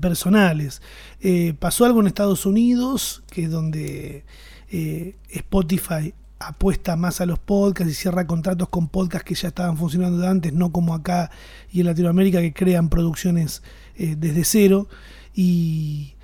[0.00, 0.82] personales.
[1.20, 4.24] Eh, pasó algo en Estados Unidos, que es donde
[4.70, 9.76] eh, Spotify apuesta más a los podcasts y cierra contratos con podcasts que ya estaban
[9.76, 11.30] funcionando de antes, no como acá
[11.70, 13.62] y en Latinoamérica que crean producciones
[13.96, 14.88] desde cero.
[15.34, 16.14] Y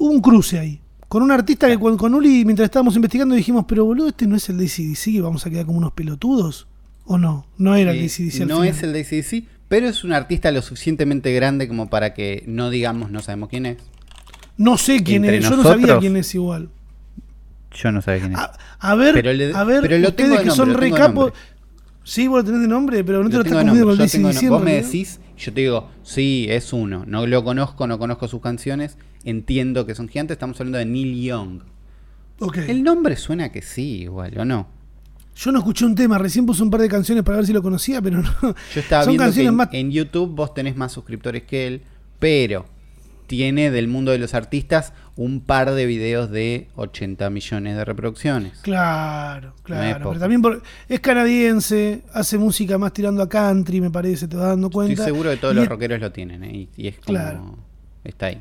[0.00, 0.80] hubo un cruce ahí.
[1.08, 4.36] Con un artista que con, con Uli, mientras estábamos investigando, dijimos, pero boludo, este no
[4.36, 6.66] es el de ACDC, vamos a quedar como unos pelotudos.
[7.04, 7.46] ¿O no?
[7.58, 8.68] No era el Eh, ACDC no final.
[8.68, 12.70] es el de ACDC, pero es un artista lo suficientemente grande como para que no
[12.70, 13.78] digamos no sabemos quién es.
[14.56, 16.68] No sé quién Entre es, yo no sabía nosotros- quién es igual.
[17.72, 18.38] Yo no sé quién es.
[18.38, 20.86] A, a ver, Pero le- a ver, pero lo ustedes que son nombre, lo re
[20.86, 21.24] tengo de capos.
[21.26, 21.40] nombre.
[22.04, 24.54] Sí, vos lo tenés de nombre, pero no te lo estás confundiendo con diciendo.
[24.56, 27.04] Vos me decís, yo te digo, sí, es uno.
[27.06, 28.96] No lo conozco, no conozco sus canciones.
[29.24, 30.34] Entiendo que son gigantes.
[30.36, 31.60] Estamos hablando de Neil Young.
[32.40, 32.58] Ok.
[32.58, 34.66] El nombre suena que sí, igual, ¿o no?
[35.36, 37.62] Yo no escuché un tema, recién puse un par de canciones para ver si lo
[37.62, 38.30] conocía, pero no.
[38.42, 39.68] Yo estaba Son viendo que en, más.
[39.72, 41.82] en YouTube vos tenés más suscriptores que él,
[42.18, 42.66] pero
[43.26, 48.58] tiene del mundo de los artistas un par de videos de 80 millones de reproducciones.
[48.62, 50.08] Claro, claro.
[50.10, 54.48] pero también por- es canadiense, hace música más tirando a country, me parece, te vas
[54.48, 54.92] dando cuenta.
[54.94, 56.52] Estoy seguro que todos Y los es- rockeros lo tienen, ¿eh?
[56.54, 57.06] y, y es como.
[57.18, 57.58] Claro.
[58.02, 58.40] Está ahí.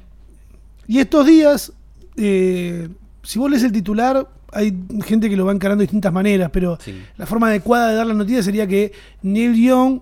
[0.89, 1.71] Y estos días,
[2.17, 2.89] eh,
[3.21, 4.75] si vos lees el titular, hay
[5.05, 6.99] gente que lo va encarando de distintas maneras, pero Sí.
[7.15, 10.01] la forma adecuada de dar la noticia sería que Neil Young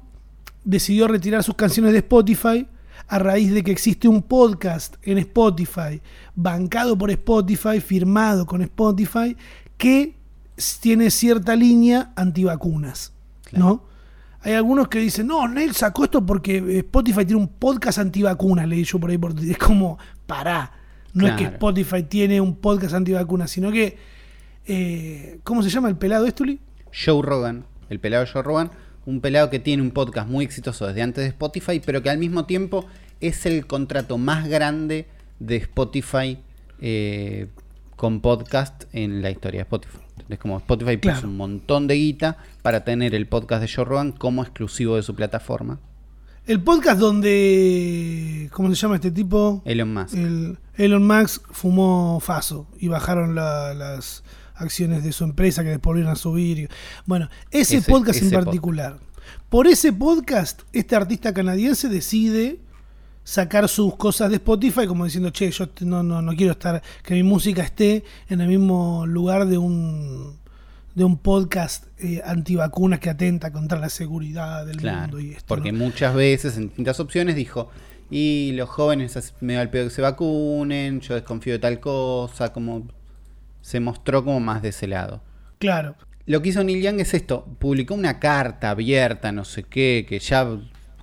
[0.63, 2.65] decidió retirar sus canciones de Spotify
[3.09, 6.01] a raíz de que existe un podcast en Spotify,
[6.35, 9.35] bancado por Spotify, firmado con Spotify,
[9.77, 10.15] que
[10.79, 13.11] tiene cierta línea antivacunas,
[13.51, 13.83] ¿no?
[14.39, 18.85] Hay algunos que dicen, no, Neil sacó esto porque Spotify tiene un podcast antivacunas, leí
[18.85, 19.97] yo por ahí, por es como,
[20.27, 20.73] pará,
[21.13, 21.45] no es que.
[21.45, 23.97] Spotify tiene un podcast antivacunas, sino que,
[24.67, 26.59] eh, ¿cómo se llama el pelado Estuli?
[26.93, 28.71] Joe Rogan, el pelado Joe Rogan,
[29.05, 32.17] un pelado que tiene un podcast muy exitoso desde antes de Spotify, pero que al
[32.17, 32.85] mismo tiempo
[33.21, 35.07] es el contrato más grande
[35.39, 36.39] de Spotify
[36.81, 37.47] eh,
[37.95, 39.97] con podcast en la historia de Spotify.
[40.29, 41.27] Es como Spotify puso Claro.
[41.29, 45.15] un montón de guita para tener el podcast de Joe Rogan como exclusivo de su
[45.15, 45.79] plataforma.
[46.47, 49.61] El podcast donde, ¿cómo se llama este tipo?
[49.65, 50.13] Elon Musk.
[50.15, 54.23] El Elon Musk fumó Faso y bajaron la- las
[54.55, 56.69] acciones de su empresa que después volvieron a subir.
[57.05, 58.97] Bueno, ese, Ese- podcast en particular.
[59.49, 62.59] Por ese podcast, este artista canadiense decide
[63.25, 67.13] sacar sus cosas de Spotify como diciendo, che, yo no, no, no quiero estar, que
[67.13, 70.37] mi música esté en el mismo lugar de un
[70.97, 75.43] de un podcast eh, antivacunas que atenta contra la seguridad del Claro, mundo y esto.
[75.47, 75.77] porque ¿no?
[75.77, 77.69] muchas veces en distintas opciones dijo,
[78.09, 82.51] y los jóvenes es medio al pedo que se vacunen, yo desconfío de tal cosa,
[82.51, 82.87] como
[83.61, 85.21] se mostró como más de ese lado.
[85.59, 85.95] Claro.
[86.25, 90.17] Lo que hizo Neil Young es esto, publicó una carta abierta, no sé qué, que
[90.17, 90.47] ya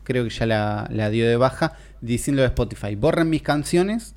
[0.03, 4.17] creo que ya la, la dio de baja, diciendo a Spotify, borren mis canciones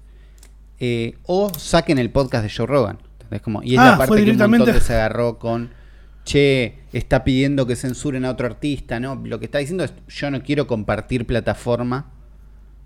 [0.79, 2.97] eh, o saquen el podcast de Joe Rogan.
[3.27, 3.41] ¿Entendés?
[3.41, 5.71] Como, y es Ah, la parte fue que un se agarró con,
[6.23, 9.15] che, está pidiendo que censuren a otro artista, ¿no?
[9.15, 12.11] Lo que está diciendo es, yo no quiero compartir plataforma,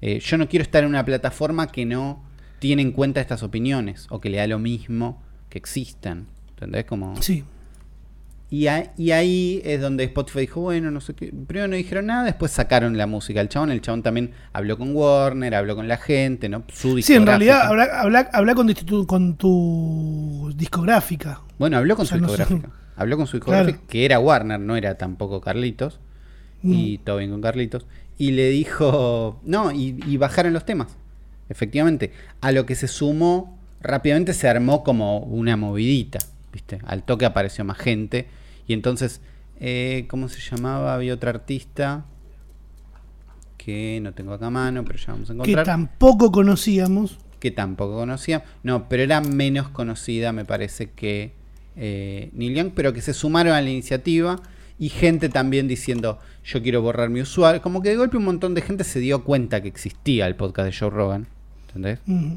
[0.02, 2.24] eh, yo no quiero estar en una plataforma que no
[2.60, 6.28] tiene en cuenta estas opiniones o que le da lo mismo que existan.
[6.50, 6.86] ¿Entendés?
[6.86, 7.22] Como...
[7.22, 7.44] Sí.
[8.54, 11.32] Y, a- y ahí es donde Spotify dijo, bueno, no sé qué.
[11.48, 13.72] Primero no dijeron nada, después sacaron la música al chabón.
[13.72, 16.64] El chabón también habló con Warner, habló con la gente, ¿no?
[16.68, 18.02] Su Sí, en realidad discográfica.
[18.02, 21.40] habla, habla, habla con, tu, con tu discográfica.
[21.58, 22.70] Bueno, habló con o sea, su no discográfica.
[22.98, 23.88] Habló con su discográfica, Claro.
[23.90, 26.00] que era Warner, no era tampoco Carlitos.
[26.62, 27.04] Y Mm.
[27.06, 27.86] todo bien con Carlitos.
[28.18, 30.90] Y le dijo, no, y, y bajaron los temas.
[31.50, 32.12] Efectivamente.
[32.42, 36.20] A lo que se sumó, rápidamente se armó como una movidita.
[36.54, 36.80] ¿Viste?
[36.86, 38.28] Al toque apareció más gente.
[38.68, 39.22] Y entonces,
[39.60, 40.94] eh, ¿cómo se llamaba?
[40.96, 42.06] Había otra artista
[43.58, 47.18] que no tengo acá a mano, pero ya vamos a que encontrar tampoco conocíamos.
[47.40, 48.44] que tampoco conocía.
[48.64, 51.34] No, pero era menos conocida, me parece, que
[51.76, 54.42] eh, Neil Young, pero que se sumaron a la iniciativa
[54.80, 57.62] y gente también diciendo, yo quiero borrar mi usuario.
[57.62, 60.72] Como que de golpe un montón de gente se dio cuenta que existía el podcast
[60.72, 61.28] de Joe Rogan.
[61.68, 62.00] ¿Entendés?
[62.08, 62.34] Mm.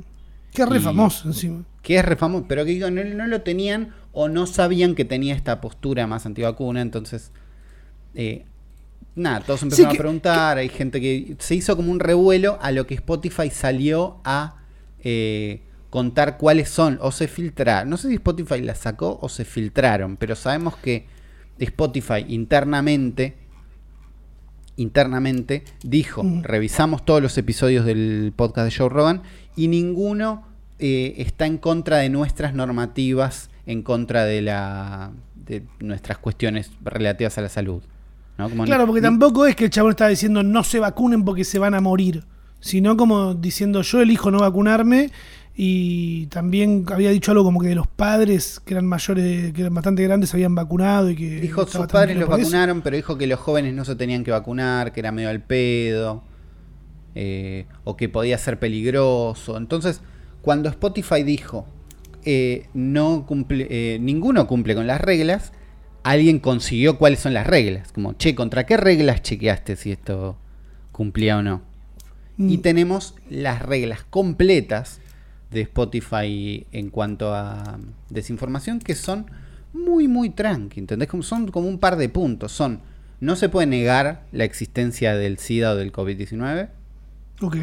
[0.52, 1.64] Que es re Y- famoso encima.
[1.82, 5.04] Que es re famoso, pero que digo, no, no lo tenían o no sabían que
[5.04, 7.30] tenía esta postura más antivacuna, entonces...
[8.14, 8.44] eh,
[9.16, 12.72] Nada, todos empezaron que- a preguntar, hay gente que se hizo como un revuelo a
[12.72, 14.56] lo que Spotify salió a
[15.04, 17.88] eh, contar cuáles son o se filtraron.
[17.90, 21.06] No sé si Spotify la sacó o se filtraron, pero sabemos que
[21.60, 23.36] Spotify internamente
[24.76, 26.42] internamente dijo, Mm.
[26.42, 29.22] revisamos todos los episodios del podcast de Joe Rogan
[29.56, 30.46] y ninguno
[30.80, 37.36] eh, está en contra de nuestras normativas, en contra de la de nuestras cuestiones relativas
[37.38, 37.82] a la salud.
[38.38, 38.48] ¿no?
[38.48, 41.58] Como Claro, porque tampoco es que el chabón estaba diciendo no se vacunen porque se
[41.58, 42.24] van a morir,
[42.60, 45.10] sino como diciendo yo elijo no vacunarme
[45.56, 49.74] y también había dicho algo como que de los padres que eran mayores, que eran
[49.74, 51.40] bastante grandes, se habían vacunado y que...
[51.40, 52.38] Dijo, sus padres los eso.
[52.38, 55.42] vacunaron, pero dijo que los jóvenes no se tenían que vacunar, que era medio al
[55.42, 56.24] pedo,
[57.14, 59.56] eh, o que podía ser peligroso.
[59.56, 60.00] Entonces,
[60.42, 61.68] cuando Spotify dijo,
[62.24, 65.52] eh, no cumple, eh, ninguno cumple con las reglas,
[66.02, 67.92] alguien consiguió cuáles son las reglas.
[67.92, 70.36] Como, che, ¿contra qué reglas chequeaste si esto
[70.92, 71.62] cumplía o no?
[72.36, 72.62] Y Mm.
[72.62, 75.00] tenemos las reglas completas
[75.50, 77.78] de Spotify en cuanto a
[78.10, 79.26] desinformación que son
[79.72, 81.08] muy, muy tranqui, ¿entendés?
[81.08, 82.50] Como son como un par de puntos.
[82.52, 82.80] Son,
[83.20, 86.68] no se puede negar la existencia del SIDA o del COVID-19.
[87.40, 87.56] Ok.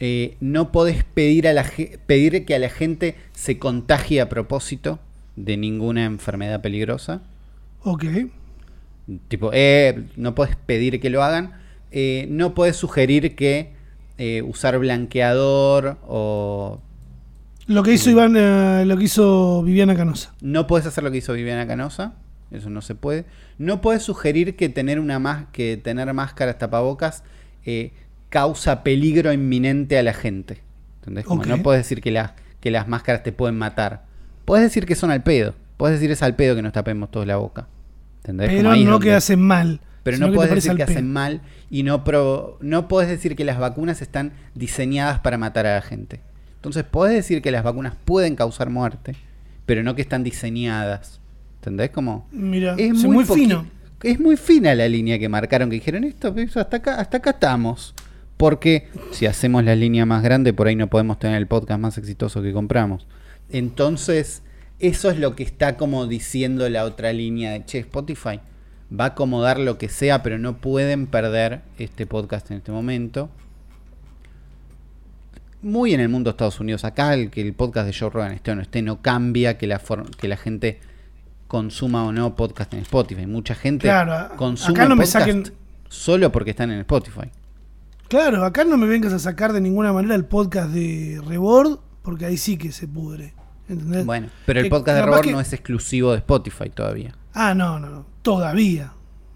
[0.00, 1.66] Eh, no podés pedir, a la,
[2.06, 5.00] pedir que a la gente se contagie a propósito
[5.36, 7.22] de ninguna enfermedad peligrosa.
[7.82, 8.04] Ok.
[9.28, 11.54] Tipo, eh, no puedes pedir que lo hagan.
[11.90, 13.72] Eh, no puedes sugerir que
[14.18, 16.80] eh, usar blanqueador o...
[17.66, 20.34] Lo que hizo Iván, eh, lo que hizo Viviana Canosa.
[20.40, 22.14] No puedes hacer lo que hizo Viviana Canosa.
[22.50, 23.26] Eso no se puede.
[23.58, 27.24] No puedes sugerir que tener una más que tener máscaras tapabocas
[28.28, 30.62] causa peligro inminente a la gente.
[31.00, 31.24] ¿Entendés?
[31.24, 31.44] Como.
[31.44, 34.04] No puedes decir que, las que las máscaras te pueden matar.
[34.44, 35.54] Puedes decir que son al pedo.
[35.76, 37.68] Puedes decir es al pedo que nos tapemos todos la boca.
[38.18, 38.48] ¿Entendés?
[38.50, 39.80] Pero no donde- que hacen mal.
[40.02, 40.92] Pero no puedes decir que pedo.
[40.92, 45.66] hacen mal y no pro- no puedes decir que las vacunas están diseñadas para matar
[45.66, 46.20] a la gente.
[46.56, 49.14] Entonces puedes decir que las vacunas pueden causar muerte,
[49.66, 51.20] pero no que están diseñadas.
[51.56, 51.90] ¿Entendés?
[51.90, 53.66] Como Mira, es muy, fino.
[54.02, 57.94] Es muy fina la línea que marcaron, que dijeron esto, hasta acá, hasta acá estamos.
[58.38, 61.98] Porque si hacemos la línea más grande, por ahí no podemos tener el podcast más
[61.98, 63.06] exitoso que compramos.
[63.50, 64.42] Entonces,
[64.78, 68.40] eso es lo que está como diciendo la otra línea de che, Spotify
[68.98, 73.28] va a acomodar lo que sea, pero no pueden perder este podcast en este momento.
[75.60, 78.32] Muy en el mundo de Estados Unidos, acá el que el podcast de Joe Rogan
[78.32, 79.80] esté o no esté, no cambia que la,
[80.20, 80.78] que la gente
[81.48, 83.26] consuma o no podcast en Spotify.
[83.26, 85.52] Mucha gente Claro, consume acá no me podcast saquen-
[85.88, 87.28] solo porque están en Spotify.
[88.08, 92.24] Claro, acá no me vengas a sacar de ninguna manera el podcast de Rebord, porque
[92.26, 93.34] ahí sí que se pudre.
[93.68, 94.06] ¿Entendés?
[94.06, 97.14] Bueno, pero el Que podcast de que- no es exclusivo de Spotify todavía.
[97.34, 98.06] Ah, no, no, no.
[98.22, 98.92] Todavía.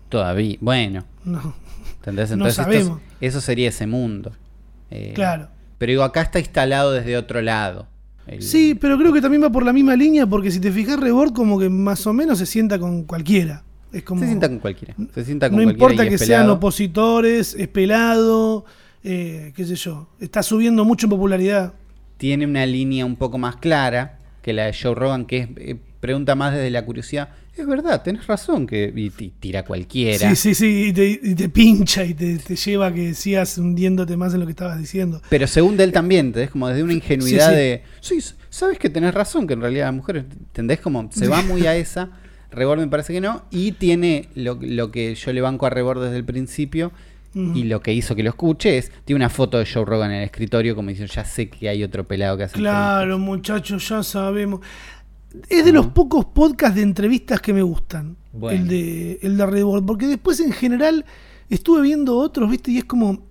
[0.08, 0.56] Todavía.
[0.60, 1.54] Bueno, No.
[1.98, 2.30] ¿entendés?
[2.30, 4.32] No Entonces esto eso sería ese mundo.
[4.90, 5.48] Eh, Claro.
[5.78, 7.88] Pero digo, acá está instalado desde otro lado.
[8.26, 10.98] El- Sí, pero creo que también va por la misma línea, porque si te fijas,
[10.98, 13.64] Rebord como que más o menos se sienta con cualquiera.
[13.92, 14.20] Es como.
[14.20, 14.94] Se sienta con cualquiera.
[15.14, 18.64] Se sienta con no cualquiera importa y que es sean opositores, es pelado,
[19.04, 20.08] eh, qué sé yo.
[20.20, 21.74] Está subiendo mucho en popularidad.
[22.16, 25.76] Tiene una línea un poco más clara que la de Joe Rogan, que es, eh,
[26.00, 27.28] pregunta más desde la curiosidad.
[27.56, 30.30] Es verdad, tenés razón, que y ti- tira cualquiera.
[30.30, 33.58] Sí, sí, sí, y te, y te pincha y te, te lleva a que sigas
[33.58, 35.20] hundiéndote más en lo que estabas diciendo.
[35.28, 36.50] Pero según de él también, ¿entendés?
[36.50, 37.60] Como desde una ingenuidad Sí, sí.
[37.60, 37.82] de.
[38.00, 40.24] Sí, sabes que tenés razón, que en realidad las mujeres.
[40.32, 40.80] ¿Entendés?
[40.80, 42.08] Como se va muy a esa.
[42.52, 43.42] Rebord me parece que no.
[43.50, 46.92] Y tiene lo, lo que yo le banco a Rebord desde el principio.
[47.34, 48.92] Y lo que hizo que lo escuche es.
[49.06, 51.82] Tiene una foto de Joe Rogan en el escritorio, como diciendo, ya sé que hay
[51.82, 54.60] otro pelado que hace Claro, muchachos, ya sabemos.
[55.48, 58.18] Es de los pocos podcasts de entrevistas que me gustan.
[58.32, 58.60] Bueno.
[58.60, 59.86] El de el de Rebord.
[59.86, 61.06] Porque después en general
[61.48, 62.70] estuve viendo otros, ¿viste?
[62.70, 63.24] Y es como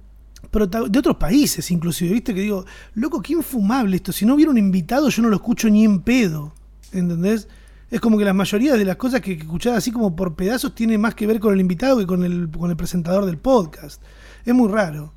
[0.52, 2.34] de otros países inclusive, ¿viste?
[2.34, 2.66] Que digo,
[2.96, 4.12] loco, qué infumable esto.
[4.12, 6.54] Si no hubiera un invitado, yo no lo escucho ni en pedo.
[6.92, 7.48] ¿Entendés?
[7.92, 10.74] Es como que la mayoría de las cosas que, que escuchás así como por pedazos
[10.74, 14.02] tiene más que ver con el invitado que con el, con el presentador del podcast.
[14.46, 15.14] Es muy raro.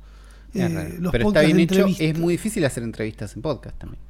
[0.53, 0.89] Es eh, raro.
[0.99, 1.87] los Pero está bien de hecho.
[1.87, 4.01] Es muy difícil hacer entrevistas en podcast también.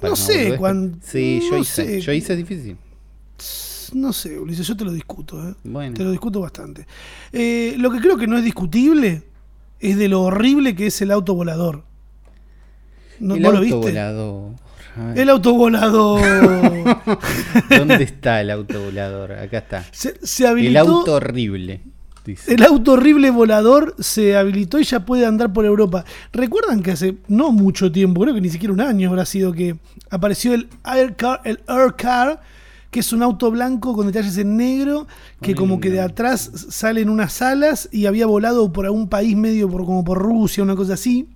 [0.00, 0.58] Para No sé, boludez.
[0.58, 1.84] cuan- Sí, yo no hice.
[1.86, 2.00] sé.
[2.00, 2.76] Yo hice es difícil.
[3.92, 5.48] No sé, Ulises, yo te lo discuto.
[5.48, 5.54] ¿eh?
[5.62, 5.94] Bueno.
[5.96, 6.84] Te lo discuto bastante.
[7.32, 9.22] Eh, lo que creo que no es discutible
[9.78, 11.84] es de lo horrible que es el auto volador.
[13.20, 13.90] ¿No, el ¿vos lo auto viste?
[13.92, 14.50] volador.
[15.14, 16.20] El auto volador.
[17.68, 19.32] ¿Dónde está el auto volador?
[19.32, 19.84] Acá está.
[19.90, 20.70] se, se habilitó.
[20.70, 21.80] El auto horrible.
[22.24, 22.54] dice.
[22.54, 26.04] El auto horrible volador se habilitó y ya puede andar por Europa.
[26.32, 29.76] ¿Recuerdan que hace no mucho tiempo, creo que ni siquiera un año habrá sido que
[30.10, 32.40] apareció el Air Car, el Air Car,
[32.90, 35.08] que es un auto blanco con detalles en negro,
[35.40, 39.36] que Ay, como que de atrás salen unas alas y había volado por algún país
[39.36, 41.28] medio por, como por Rusia, una cosa así.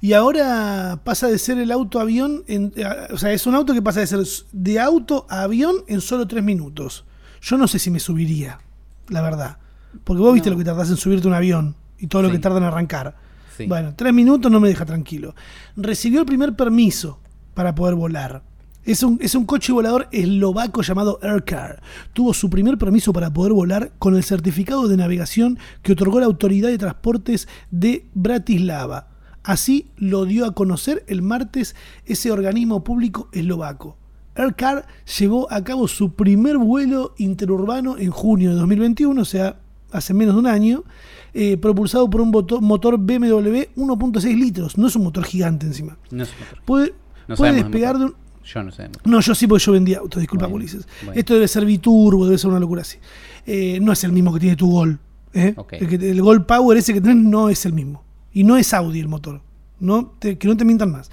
[0.00, 3.74] Y ahora pasa de ser el auto avión, en- eh, o sea, es un auto
[3.74, 4.20] que pasa de ser
[4.52, 7.04] de auto a avión en solo tres minutos.
[7.40, 8.60] Yo no sé si me subiría,
[9.08, 9.58] la verdad.
[10.04, 12.32] Porque vos viste lo que tardás en subirte un avión y todo lo Sí.
[12.34, 13.16] que tarda en arrancar.
[13.56, 13.66] Sí.
[13.66, 15.34] Bueno, tres minutos no me deja tranquilo.
[15.76, 17.18] Recibió el primer permiso
[17.54, 18.42] para poder volar.
[18.84, 21.82] Es un, es un coche volador eslovaco llamado Aircar.
[22.12, 26.26] Tuvo su primer permiso para poder volar con el certificado de navegación que otorgó la
[26.26, 29.08] Autoridad de Transportes de Bratislava.
[29.48, 31.74] Así lo dio a conocer el martes
[32.04, 33.96] ese organismo público eslovaco.
[34.34, 34.86] Aircar
[35.18, 39.58] llevó a cabo su primer vuelo interurbano en junio de 2021, o sea,
[39.90, 40.84] hace menos de un año,
[41.32, 44.76] eh, propulsado por un motor BMW 1.6 litros.
[44.76, 45.96] No es un motor gigante encima.
[46.10, 46.62] No es un motor.
[46.66, 46.94] Puede,
[47.26, 47.34] No
[47.64, 48.14] despegar de un...
[48.44, 48.90] Yo no sé.
[49.06, 50.86] No, yo sí, porque yo vendía autos, disculpa, Bueno, Ulises.
[51.04, 51.18] bueno.
[51.18, 52.98] Esto debe ser biturbo, debe ser una locura así.
[53.46, 54.98] Eh, no es el mismo que tiene tu Gol.
[55.32, 55.54] ¿eh?
[55.80, 58.04] El, que- el Gol Power ese que tenés no es el mismo.
[58.38, 59.40] Y no es Audi el motor.
[59.80, 61.10] No te- que no te mientan más.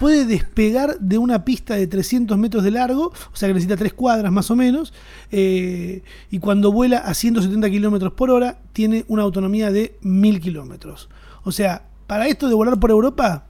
[0.00, 3.92] Puede despegar de una pista de 300 metros de largo, o sea que necesita tres
[3.92, 4.92] cuadras más o menos,
[5.30, 11.08] eh, y cuando vuela a 170 kilómetros por hora, tiene una autonomía de 1000 kilómetros.
[11.44, 13.44] O sea, para esto de volar por Europa,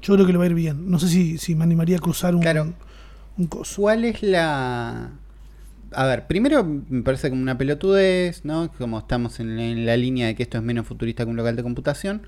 [0.00, 0.88] yo creo que le va a ir bien.
[0.90, 2.72] No sé si, si me animaría a cruzar un, Claro.
[3.38, 3.82] un coso.
[3.82, 5.10] ¿Cuál es la...?
[5.94, 8.70] A ver, primero me parece como una pelotudez, ¿no?
[8.78, 11.54] Como estamos en, en la línea de que esto es menos futurista que un local
[11.56, 12.22] de computación.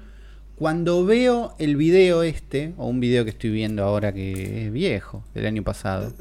[0.57, 5.25] Cuando veo el video este, o un video que estoy viendo ahora que es viejo,
[5.35, 6.13] del año pasado,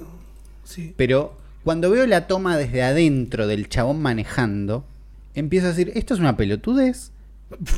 [0.64, 0.94] Sí.
[0.98, 4.86] pero cuando veo la toma desde adentro del chabón manejando,
[5.36, 7.12] empiezo a decir, ¿esto es una pelotudez?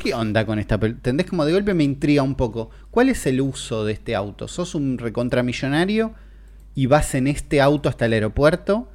[0.02, 1.00] ¿Qué onda con esta pelotudez?
[1.00, 1.26] ¿Entendés?
[1.28, 2.70] Como de golpe me intriga un poco.
[2.90, 4.48] ¿Cuál es el uso de este auto?
[4.48, 6.14] ¿Sos un recontramillonario
[6.74, 8.88] y vas en este auto hasta el aeropuerto?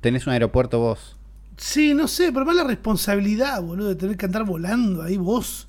[0.00, 1.14] ¿Tenés un aeropuerto vos?
[1.56, 5.67] Sí, no sé, pero más la responsabilidad, boludo, de tener que andar volando ahí vos.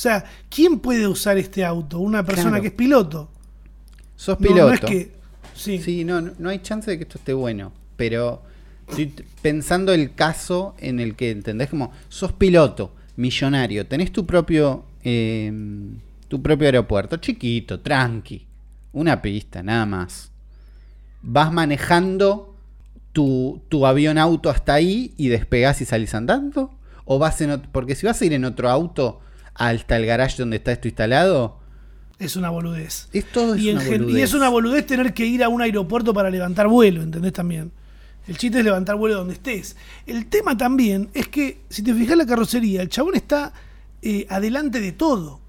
[0.00, 1.98] O sea, ¿quién puede usar este auto?
[1.98, 2.62] Una persona Claro.
[2.62, 3.28] que es piloto.
[4.16, 4.68] ¿Sos No, piloto?
[4.68, 5.12] No, es que.
[5.54, 5.78] Sí.
[5.78, 7.70] Sí, no, no no hay chance de que esto esté bueno.
[7.98, 8.40] Pero
[8.88, 11.68] estoy pensando el caso en el que, ¿entendés?
[11.68, 15.52] Como sos piloto, millonario, tenés tu propio, eh,
[16.28, 18.46] tu propio aeropuerto, chiquito, tranqui,
[18.94, 20.30] una pista, nada más.
[21.20, 22.54] Vas manejando
[23.12, 26.70] tu, tu avión auto hasta ahí y despegás y salís andando.
[27.04, 29.20] O vas en porque si vas a ir en otro auto
[29.54, 31.58] hasta el garage donde está esto instalado,
[32.18, 33.08] Es una boludez.
[33.12, 36.12] es todo es y, una y es una boludez tener que ir a un aeropuerto
[36.14, 37.72] para levantar vuelo, ¿entendés también?
[38.26, 39.76] El chiste es levantar vuelo donde estés.
[40.06, 43.52] El tema también es que, si te fijas la carrocería, el chabón está
[44.02, 45.40] eh, adelante de todo.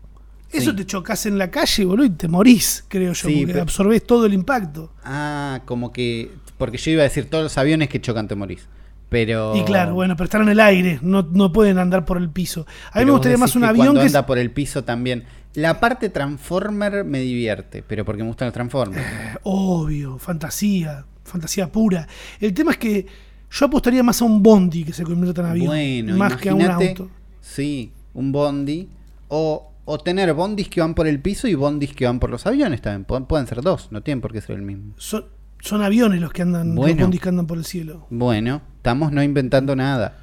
[0.51, 0.77] Eso Sí.
[0.77, 4.05] te chocas en la calle, boludo, y te morís, creo yo, Sí, porque pero- absorbés
[4.05, 4.91] todo el impacto.
[5.03, 6.31] Ah, como que.
[6.57, 8.67] Porque yo iba a decir todos los aviones que chocan te morís.
[9.11, 9.53] Pero.
[9.57, 12.65] Y claro, bueno, pero están en el aire, no, no pueden andar por el piso.
[12.93, 14.03] A mí me gustaría más un avión que...
[14.03, 15.25] anda por el piso también.
[15.53, 19.03] La parte Transformer me divierte, pero porque me gustan los Transformers.
[19.43, 22.07] Obvio, fantasía, fantasía pura.
[22.39, 23.05] El tema es que
[23.51, 26.55] yo apostaría más a un bondi que se convierta en avión, Bueno, más que a
[26.55, 27.09] un auto.
[27.41, 28.87] Sí, un bondi.
[29.27, 32.45] O, o tener bondis que van por el piso y bondis que van por los
[32.47, 33.05] aviones también.
[33.05, 34.93] Pu- Pueden ser dos, no tienen por qué ser el mismo.
[34.95, 35.25] Son,
[35.59, 38.07] son aviones los que andan, los bondis que andan por el cielo.
[38.09, 40.17] Bueno, estamos no inventando nada.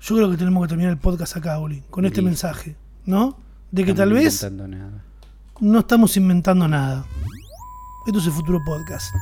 [0.00, 2.28] Yo creo que tenemos que terminar el podcast acá, Oli, con este Listo.
[2.28, 3.38] mensaje, ¿no?
[3.72, 5.02] De que Estamos tal vez inventando nada.
[5.60, 7.04] no estamos inventando nada.
[8.06, 9.12] Esto es el futuro podcast.